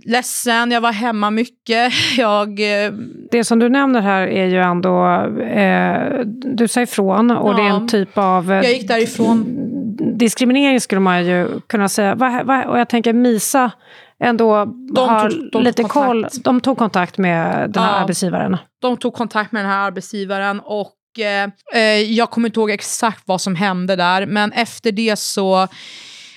ledsen, 0.07 0.71
jag 0.71 0.81
var 0.81 0.93
hemma 0.93 1.31
mycket. 1.31 1.93
Jag... 2.19 2.49
eh, 2.85 2.93
Det 3.31 3.45
som 3.45 3.59
du 3.59 3.69
nämner 3.69 4.01
här 4.01 4.27
är 4.27 4.47
ju 4.47 4.61
ändå, 4.61 5.07
eh, 5.43 6.21
du 6.57 6.69
säger 6.69 6.87
ifrån 6.87 7.31
och 7.31 7.55
det 7.55 7.63
är 7.63 7.67
en 7.67 7.83
Ja. 7.83 7.89
typ 7.89 8.19
av... 8.19 8.53
eh, 8.53 8.57
Jag 8.57 8.73
gick 8.73 8.89
därifrån. 8.89 9.45
Diskriminering 10.19 10.81
skulle 10.81 11.01
man 11.01 11.27
ju 11.27 11.61
kunna 11.67 11.89
säga. 11.89 12.13
Och 12.69 12.79
jag 12.79 12.89
tänker 12.89 13.13
MISA 13.13 13.71
ändå 14.23 14.55
har 14.97 15.31
tog- 15.31 15.51
de 15.53 15.63
lite 15.63 15.83
koll. 15.85 16.27
De 16.45 16.61
tog 16.61 16.79
kontakt 16.79 17.19
med 17.19 17.71
den 17.71 17.83
här 17.83 17.91
Ja. 17.93 17.97
arbetsgivaren. 17.99 18.57
De 18.81 18.97
tog 18.97 19.15
kontakt 19.15 19.53
med 19.53 19.65
den 19.65 19.71
här 19.71 19.79
arbetsgivaren 19.87 20.61
och 20.61 20.95
eh, 21.19 21.51
eh, 21.75 21.81
jag 22.13 22.31
kommer 22.31 22.49
inte 22.49 22.61
ihåg 22.61 22.71
exakt 22.71 23.23
vad 23.27 23.41
som 23.41 23.55
hände 23.57 23.97
där, 23.97 24.27
men 24.27 24.53
efter 24.53 24.93
det 24.93 25.19
så 25.19 25.69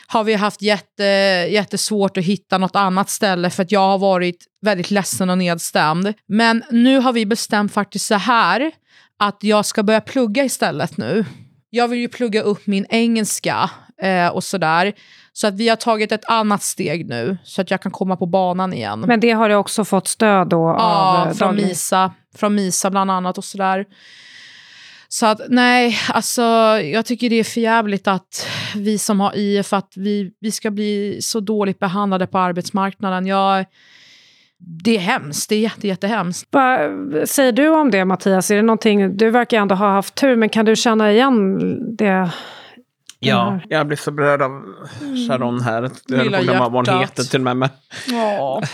har 0.07 0.23
vi 0.23 0.33
haft 0.33 0.61
jätte, 0.61 1.03
jättesvårt 1.49 2.17
att 2.17 2.23
hitta 2.23 2.57
något 2.57 2.75
annat 2.75 3.09
ställe 3.09 3.49
för 3.49 3.63
att 3.63 3.71
jag 3.71 3.79
har 3.79 3.97
varit 3.97 4.45
väldigt 4.61 4.91
ledsen 4.91 5.29
och 5.29 5.37
nedstämd. 5.37 6.13
Men 6.27 6.63
nu 6.71 6.97
har 6.99 7.13
vi 7.13 7.25
bestämt 7.25 7.73
faktiskt 7.73 8.05
så 8.05 8.15
här 8.15 8.71
att 9.19 9.37
jag 9.41 9.65
ska 9.65 9.83
börja 9.83 10.01
plugga 10.01 10.43
istället 10.43 10.97
nu. 10.97 11.25
Jag 11.69 11.87
vill 11.87 11.99
ju 11.99 12.07
plugga 12.09 12.41
upp 12.41 12.67
min 12.67 12.85
engelska 12.89 13.69
eh, 14.01 14.27
och 14.27 14.43
sådär. 14.43 14.93
Så 15.33 15.47
att 15.47 15.53
vi 15.53 15.69
har 15.69 15.75
tagit 15.75 16.11
ett 16.11 16.25
annat 16.25 16.63
steg 16.63 17.09
nu 17.09 17.37
så 17.43 17.61
att 17.61 17.71
jag 17.71 17.81
kan 17.81 17.91
komma 17.91 18.17
på 18.17 18.25
banan 18.25 18.73
igen. 18.73 18.99
Men 18.99 19.19
det 19.19 19.31
har 19.31 19.49
du 19.49 19.55
också 19.55 19.85
fått 19.85 20.07
stöd 20.07 20.47
då 20.49 20.69
av 20.69 20.77
Ja, 20.77 21.27
eh, 21.27 21.33
från 21.33 21.55
Misa, 21.55 22.11
från 22.35 22.55
Misa 22.55 22.89
bland 22.89 23.11
annat 23.11 23.37
och 23.37 23.45
sådär. 23.45 23.85
Så 25.07 25.25
att 25.25 25.41
nej, 25.49 25.97
alltså 26.09 26.41
jag 26.81 27.05
tycker 27.05 27.29
det 27.29 27.35
är 27.35 27.43
för 27.43 27.61
jävligt 27.61 28.07
att 28.07 28.47
vi 28.75 28.97
som 28.97 29.19
har 29.19 29.35
IF, 29.35 29.73
att 29.73 29.93
vi, 29.95 30.31
vi 30.39 30.51
ska 30.51 30.71
bli 30.71 31.17
så 31.21 31.39
dåligt 31.39 31.79
behandlade 31.79 32.27
på 32.27 32.39
arbetsmarknaden. 32.39 33.25
Jag, 33.25 33.65
det 34.83 34.95
är 34.95 34.99
hemskt, 34.99 35.49
det 35.49 35.55
är 35.55 35.59
jätte, 35.59 35.87
jättehemskt. 35.87 36.47
Vad 36.51 36.79
säger 37.29 37.51
du 37.51 37.69
om 37.69 37.91
det 37.91 38.05
Mattias? 38.05 38.51
Är 38.51 38.55
det 38.55 38.61
någonting, 38.61 39.17
du 39.17 39.29
verkar 39.29 39.57
ändå 39.57 39.75
ha 39.75 39.91
haft 39.91 40.15
tur, 40.15 40.35
men 40.35 40.49
kan 40.49 40.65
du 40.65 40.75
känna 40.75 41.11
igen 41.11 41.57
det? 41.95 42.29
Ja, 43.27 43.59
jag 43.69 43.87
blir 43.87 43.97
så 43.97 44.11
berörd 44.11 44.41
av 44.41 44.63
Sharon 45.27 45.61
här. 45.61 45.91
Jag 46.07 46.17
höll 46.17 46.29
på 46.29 46.35
att 46.35 46.43
glömma 46.43 46.69
vad 46.69 46.87
hon 46.87 46.99
heter 46.99 47.23
till 47.23 47.47
och 47.47 47.57
med. 47.57 47.69
Ja. 48.07 48.61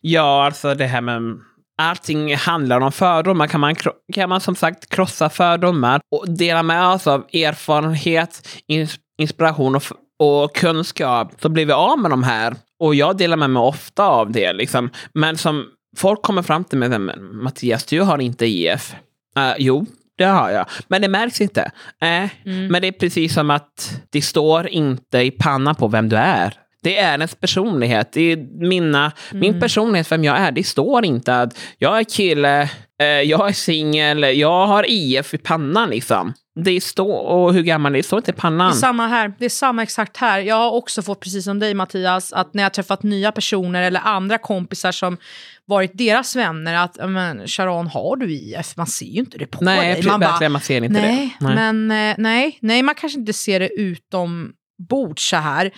Ja, 0.00 0.44
alltså 0.46 0.74
det 0.74 0.86
här 0.86 1.00
med... 1.00 1.40
Allting 1.80 2.36
handlar 2.36 2.80
om 2.80 2.92
fördomar. 2.92 3.46
Kan 3.46 3.60
man, 3.60 3.74
kan 4.14 4.28
man 4.28 4.40
som 4.40 4.54
sagt 4.56 4.88
krossa 4.88 5.30
fördomar 5.30 6.00
och 6.10 6.28
dela 6.28 6.62
med 6.62 7.00
sig 7.00 7.12
av 7.12 7.20
erfarenhet, 7.32 8.48
ins- 8.68 8.98
inspiration 9.18 9.76
och, 9.76 9.82
och 10.18 10.54
kunskap 10.54 11.32
så 11.40 11.48
blir 11.48 11.66
vi 11.66 11.72
av 11.72 11.98
med 11.98 12.10
de 12.10 12.22
här. 12.22 12.54
Och 12.80 12.94
jag 12.94 13.16
delar 13.16 13.36
med 13.36 13.50
mig 13.50 13.60
ofta 13.60 14.04
av 14.06 14.32
det. 14.32 14.52
Liksom. 14.52 14.90
Men 15.12 15.38
som 15.38 15.66
folk 15.96 16.22
kommer 16.22 16.42
fram 16.42 16.64
till 16.64 16.78
mig, 16.78 16.88
men 16.88 17.36
Mattias, 17.42 17.84
du 17.84 18.00
har 18.00 18.18
inte 18.18 18.46
IF. 18.46 18.94
Uh, 19.38 19.54
jo, 19.58 19.86
det 20.18 20.24
har 20.24 20.50
jag. 20.50 20.66
Men 20.88 21.02
det 21.02 21.08
märks 21.08 21.40
inte. 21.40 21.70
Äh, 22.02 22.28
Men 22.44 22.82
det 22.82 22.88
är 22.88 22.92
precis 22.92 23.34
som 23.34 23.50
att 23.50 24.00
det 24.10 24.22
står 24.22 24.68
inte 24.68 25.18
i 25.18 25.30
pannan 25.30 25.74
på 25.74 25.88
vem 25.88 26.08
du 26.08 26.16
är. 26.16 26.54
Det 26.82 26.98
är 26.98 27.10
ens 27.10 27.34
personlighet. 27.34 28.12
Det 28.12 28.32
är 28.32 28.36
mina, 28.68 29.12
Min 29.32 29.60
personlighet, 29.60 30.12
vem 30.12 30.24
jag 30.24 30.38
är. 30.38 30.52
Det 30.52 30.64
står 30.64 31.04
inte 31.04 31.40
att 31.40 31.58
jag 31.78 31.98
är 31.98 32.04
kille, 32.04 32.70
jag 33.06 33.48
är 33.48 33.52
singel, 33.52 34.38
jag 34.38 34.66
har 34.66 34.84
IF 34.88 35.34
i 35.34 35.38
pannan. 35.38 35.90
Liksom. 35.90 36.32
Det 36.64 36.80
står, 36.80 37.20
och 37.20 37.54
hur 37.54 37.62
gammal 37.62 37.92
det 37.92 37.98
är, 37.98 38.02
står 38.02 38.16
inte 38.18 38.30
i 38.30 38.34
Det 38.34 38.40
pannan. 38.40 38.68
är 38.68 38.72
samma 38.72 39.06
här. 39.06 39.32
Det 39.38 39.44
är 39.44 39.48
samma 39.48 39.82
exakt 39.82 40.16
här. 40.16 40.38
Jag 40.40 40.56
har 40.56 40.70
också 40.70 41.02
fått, 41.02 41.20
precis 41.20 41.44
som 41.44 41.58
dig 41.58 41.74
Mattias, 41.74 42.32
att 42.32 42.54
när 42.54 42.62
jag 42.62 42.72
träffat 42.74 43.02
nya 43.02 43.32
personer 43.32 43.82
eller 43.82 44.00
andra 44.04 44.38
kompisar 44.38 44.92
som 44.92 45.16
varit 45.64 45.90
deras 45.94 46.36
vänner, 46.36 46.74
att 46.84 46.96
"Ja, 46.98 47.06
men, 47.06 47.46
Sharon, 47.46 47.86
har 47.86 48.16
du 48.16 48.32
IF? 48.32 48.76
Man 48.76 48.86
ser 48.86 49.06
ju 49.06 49.20
inte 49.20 49.38
det 49.38 49.46
på 49.46 49.64
Nej, 49.64 49.94
dig. 49.94 50.02
man 50.06 50.20
verkligen, 50.20 50.52
man 50.52 50.60
ser 50.60 50.76
inte 50.84 51.00
nej, 51.00 51.36
det. 51.40 51.46
Nej. 51.46 51.54
men 51.74 51.90
eh, 52.10 52.14
nej, 52.18 52.58
nej, 52.60 52.82
man 52.82 52.94
kanske 52.94 53.18
inte 53.18 53.32
ser 53.32 53.60
det 53.60 53.68
utom 53.80 54.52
bord 54.88 55.30
så 55.30 55.36
här, 55.36 55.70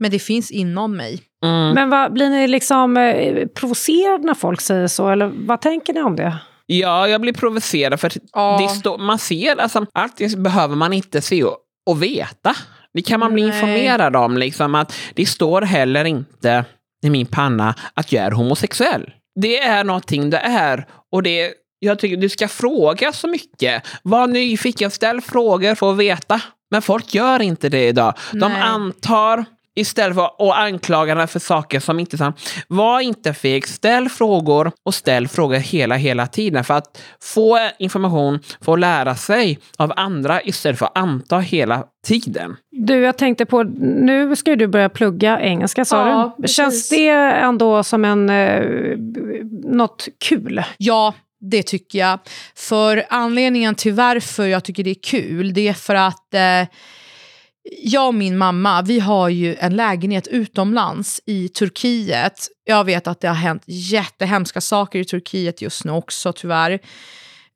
men 0.00 0.10
det 0.10 0.18
finns 0.18 0.50
inom 0.50 0.96
mig. 0.96 1.20
Mm. 1.44 1.70
Men 1.74 1.90
vad, 1.90 2.12
blir 2.12 2.28
ni 2.30 2.46
liksom 2.48 2.96
eh, 2.96 3.46
provocerade 3.46 4.24
när 4.26 4.34
folk 4.34 4.60
säger 4.60 4.86
så? 4.86 5.08
Eller 5.10 5.32
vad 5.34 5.60
tänker 5.60 5.92
ni 5.92 6.02
om 6.02 6.16
det? 6.16 6.36
Ja, 6.66 7.08
jag 7.08 7.20
blir 7.20 7.32
provocerad 7.32 8.00
för 8.00 8.12
Ja. 8.32 8.58
det 8.62 8.68
står, 8.74 8.98
man 8.98 9.18
ser, 9.18 9.60
alltså, 9.60 9.86
allting 9.94 10.42
behöver 10.42 10.76
man 10.76 10.92
inte 10.92 11.20
se 11.20 11.44
och, 11.44 11.56
och 11.90 12.02
veta. 12.02 12.54
Det 12.94 13.02
kan 13.02 13.20
man 13.20 13.34
bli 13.34 13.42
Nej. 13.42 13.54
informerad 13.54 14.16
om. 14.16 14.38
Liksom, 14.38 14.74
att 14.74 14.94
det 15.14 15.26
står 15.26 15.62
heller 15.62 16.04
inte 16.04 16.64
i 17.06 17.10
min 17.10 17.26
panna 17.26 17.74
att 17.94 18.12
jag 18.12 18.24
är 18.24 18.30
homosexuell. 18.30 19.10
Det 19.40 19.58
är 19.58 19.84
någonting 19.84 20.30
det 20.30 20.38
är. 20.38 20.86
Och 21.12 21.22
det, 21.22 21.52
jag 21.78 21.98
tycker 21.98 22.16
du 22.16 22.28
ska 22.28 22.48
fråga 22.48 23.12
så 23.12 23.28
mycket. 23.28 23.86
Var 24.02 24.26
nyfiken, 24.26 24.90
ställ 24.90 25.20
frågor 25.20 25.74
för 25.74 25.90
att 25.92 25.96
veta. 25.96 26.40
Men 26.70 26.82
folk 26.82 27.14
gör 27.14 27.42
inte 27.42 27.68
det 27.68 27.86
idag. 27.88 28.14
De 28.32 28.38
Nej. 28.38 28.62
antar 28.62 29.44
istället 29.76 30.14
för 30.16 30.24
att 30.24 30.56
anklaga 30.58 31.14
den 31.14 31.28
för 31.28 31.38
saker 31.38 31.80
som 31.80 32.00
inte 32.00 32.16
är 32.16 32.18
sant. 32.18 32.40
Var 32.68 33.00
inte 33.00 33.34
feg, 33.34 33.68
ställ 33.68 34.08
frågor 34.08 34.72
och 34.84 34.94
ställ 34.94 35.28
frågor 35.28 35.56
hela, 35.56 35.94
hela 35.96 36.26
tiden. 36.26 36.64
För 36.64 36.74
att 36.74 37.02
få 37.22 37.58
information, 37.78 38.40
få 38.60 38.76
lära 38.76 39.14
sig 39.14 39.58
av 39.78 39.92
andra 39.96 40.42
istället 40.42 40.78
för 40.78 40.86
att 40.86 40.98
anta 40.98 41.38
hela 41.38 41.84
tiden. 42.06 42.56
Du, 42.70 43.00
jag 43.00 43.18
tänkte 43.18 43.46
på, 43.46 43.62
nu 43.62 44.36
ska 44.36 44.50
ju 44.50 44.56
du 44.56 44.66
börja 44.66 44.88
plugga 44.88 45.40
engelska 45.40 45.84
sa 45.84 46.08
Ja, 46.08 46.34
du. 46.36 46.42
precis. 46.42 46.56
Känns 46.56 46.88
det 46.88 47.08
ändå 47.08 47.82
som 47.82 48.04
en, 48.04 48.30
eh, 48.30 48.62
något 49.64 50.08
kul? 50.28 50.62
Ja, 50.78 51.14
det 51.40 51.62
tycker 51.62 51.98
jag. 51.98 52.18
För 52.56 53.04
anledningen 53.10 53.74
till 53.74 53.92
varför 53.92 54.46
jag 54.46 54.64
tycker 54.64 54.84
det 54.84 54.90
är 54.90 55.02
kul, 55.02 55.54
det 55.54 55.68
är 55.68 55.72
för 55.72 55.94
att 55.94 56.34
eh, 56.34 56.68
jag 57.82 58.06
och 58.06 58.14
min 58.14 58.38
mamma, 58.38 58.82
vi 58.82 59.00
har 59.00 59.28
ju 59.28 59.54
en 59.54 59.76
lägenhet 59.76 60.26
utomlands 60.26 61.20
i 61.26 61.48
Turkiet. 61.48 62.48
Jag 62.64 62.84
vet 62.84 63.06
att 63.06 63.20
det 63.20 63.28
har 63.28 63.34
hänt 63.34 63.62
jättehemska 63.66 64.60
saker 64.60 64.98
i 64.98 65.04
Turkiet 65.04 65.62
just 65.62 65.84
nu 65.84 65.92
också 65.92 66.32
tyvärr. 66.32 66.72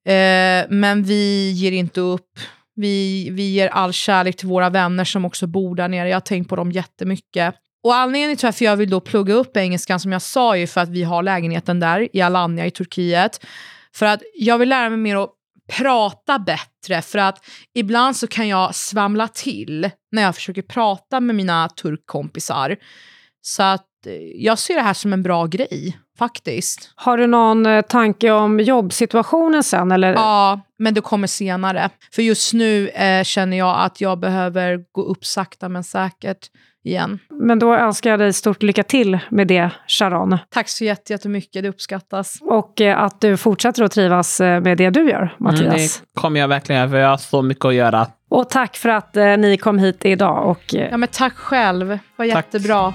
Eh, 0.05 0.67
men 0.69 1.03
vi 1.03 1.51
ger 1.51 1.73
inte 1.73 2.01
upp. 2.01 2.39
Vi, 2.75 3.29
vi 3.31 3.51
ger 3.51 3.69
all 3.69 3.93
kärlek 3.93 4.37
till 4.37 4.49
våra 4.49 4.71
vänner 4.71 5.05
som 5.05 5.25
också 5.25 5.47
bor 5.47 5.75
där 5.75 5.89
nere. 5.89 6.09
Jag 6.09 6.17
har 6.17 6.21
tänkt 6.21 6.49
på 6.49 6.57
dem 6.57 6.73
jättemycket. 6.73 7.55
Och 7.83 7.95
anledningen 7.95 8.37
till 8.37 8.47
varför 8.47 8.65
jag 8.65 8.77
vill 8.77 8.91
då 8.91 9.01
plugga 9.01 9.35
upp 9.35 9.57
engelskan 9.57 10.01
som 10.01 10.13
jag 10.13 10.23
sa 10.23 10.55
är 10.55 10.61
ju 10.61 10.67
för 10.67 10.81
att 10.81 10.89
vi 10.89 11.03
har 11.03 11.23
lägenheten 11.23 11.81
där 11.81 12.17
i 12.17 12.21
Alanya 12.21 12.67
i 12.67 12.71
Turkiet. 12.71 13.45
För 13.95 14.07
att 14.07 14.23
jag 14.35 14.59
vill 14.59 14.69
lära 14.69 14.89
mig 14.89 14.99
mer 14.99 15.17
att 15.17 15.31
prata 15.77 16.39
bättre 16.39 17.03
för 17.03 17.19
att 17.19 17.45
ibland 17.75 18.17
så 18.17 18.27
kan 18.27 18.49
jag 18.49 18.75
svamla 18.75 19.29
till 19.29 19.91
när 20.13 20.23
jag 20.23 20.35
försöker 20.35 20.63
prata 20.63 21.21
med 21.21 21.37
mina 21.37 21.69
turkkompisar. 21.69 22.77
Så 23.43 23.63
att 23.63 24.07
eh, 24.07 24.13
jag 24.35 24.59
ser 24.59 24.75
det 24.75 24.83
här 24.83 24.95
som 24.95 25.13
en 25.13 25.23
bra 25.23 25.47
grej 25.47 25.99
faktiskt. 26.19 26.93
Har 26.95 27.19
du 27.19 27.27
någon 27.27 27.67
eh, 27.67 27.83
tanke 27.83 28.31
om 28.31 28.61
jobbsituationen 28.61 29.63
sen? 29.63 29.93
Eller? 29.93 30.13
Ja, 30.13 30.61
men 30.79 30.95
det 30.95 31.01
kommer 31.01 31.27
senare. 31.27 31.91
För 32.13 32.23
just 32.23 32.53
nu 32.53 32.89
eh, 32.89 33.25
känner 33.25 33.57
jag 33.57 33.81
att 33.81 34.01
jag 34.01 34.19
behöver 34.19 34.85
gå 34.93 35.03
upp 35.03 35.25
sakta 35.25 35.69
men 35.69 35.85
säkert 35.85 36.51
igen. 36.89 37.19
Men 37.31 37.59
då 37.59 37.75
önskar 37.75 38.11
jag 38.11 38.19
dig 38.19 38.33
stort 38.33 38.63
lycka 38.63 38.83
till 38.83 39.19
med 39.31 39.47
det, 39.47 39.71
Sharon. 39.89 40.39
Tack 40.51 40.69
så 40.69 40.85
jätte- 40.85 41.13
jättemycket, 41.13 41.63
det 41.63 41.69
uppskattas. 41.69 42.39
Och 42.43 42.81
eh, 42.81 42.99
att 43.03 43.21
du 43.21 43.37
fortsätter 43.37 43.83
att 43.83 43.93
trivas 43.93 44.41
eh, 44.41 44.61
med 44.61 44.79
det 44.79 44.91
du 44.91 45.11
gör, 45.11 45.35
Mattias. 45.39 45.61
Mm, 45.61 45.77
det 45.77 46.21
kommer 46.21 46.41
jag 46.41 46.49
verkligen 46.49 46.81
göra, 46.81 46.91
för 46.91 46.97
jag 46.97 47.09
har 47.09 47.17
så 47.17 47.43
mycket 47.43 47.65
att 47.65 47.75
göra. 47.75 48.07
Och 48.31 48.51
tack 48.51 48.77
för 48.77 48.89
att 48.89 49.17
eh, 49.17 49.37
ni 49.37 49.57
kom 49.57 49.79
hit 49.79 50.05
idag. 50.05 50.51
Och, 50.51 50.75
eh, 50.75 50.89
Ja, 50.91 50.97
men 50.97 51.09
tack 51.13 51.35
själv, 51.37 51.89
det 51.89 51.99
var 52.17 52.27
Tack. 52.27 52.35
jättebra. 52.55 52.93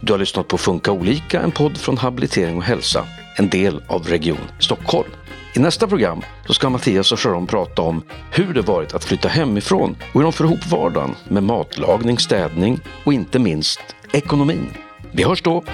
Du 0.00 0.12
har 0.12 0.18
lyssnat 0.18 0.48
på 0.48 0.58
Funka 0.58 0.92
olika, 0.92 1.40
en 1.40 1.50
podd 1.50 1.76
från 1.78 1.98
Habilitering 1.98 2.56
och 2.56 2.62
hälsa, 2.62 3.04
en 3.38 3.48
del 3.48 3.82
av 3.88 4.02
Region 4.06 4.38
Stockholm. 4.58 5.08
I 5.56 5.58
nästa 5.58 5.86
program 5.86 6.22
så 6.46 6.54
ska 6.54 6.70
Mattias 6.70 7.12
och 7.12 7.20
Sharon 7.20 7.46
prata 7.46 7.82
om 7.82 8.02
hur 8.30 8.54
det 8.54 8.62
varit 8.62 8.94
att 8.94 9.04
flytta 9.04 9.28
hemifrån 9.28 9.96
och 10.00 10.14
hur 10.14 10.22
de 10.22 10.32
får 10.32 10.46
ihop 10.46 10.66
vardagen 10.66 11.14
med 11.28 11.42
matlagning, 11.42 12.18
städning 12.18 12.80
och 13.04 13.12
inte 13.12 13.38
minst 13.38 13.80
ekonomin. 14.12 14.70
Vi 15.12 15.24
hörs 15.24 15.42
då! 15.42 15.64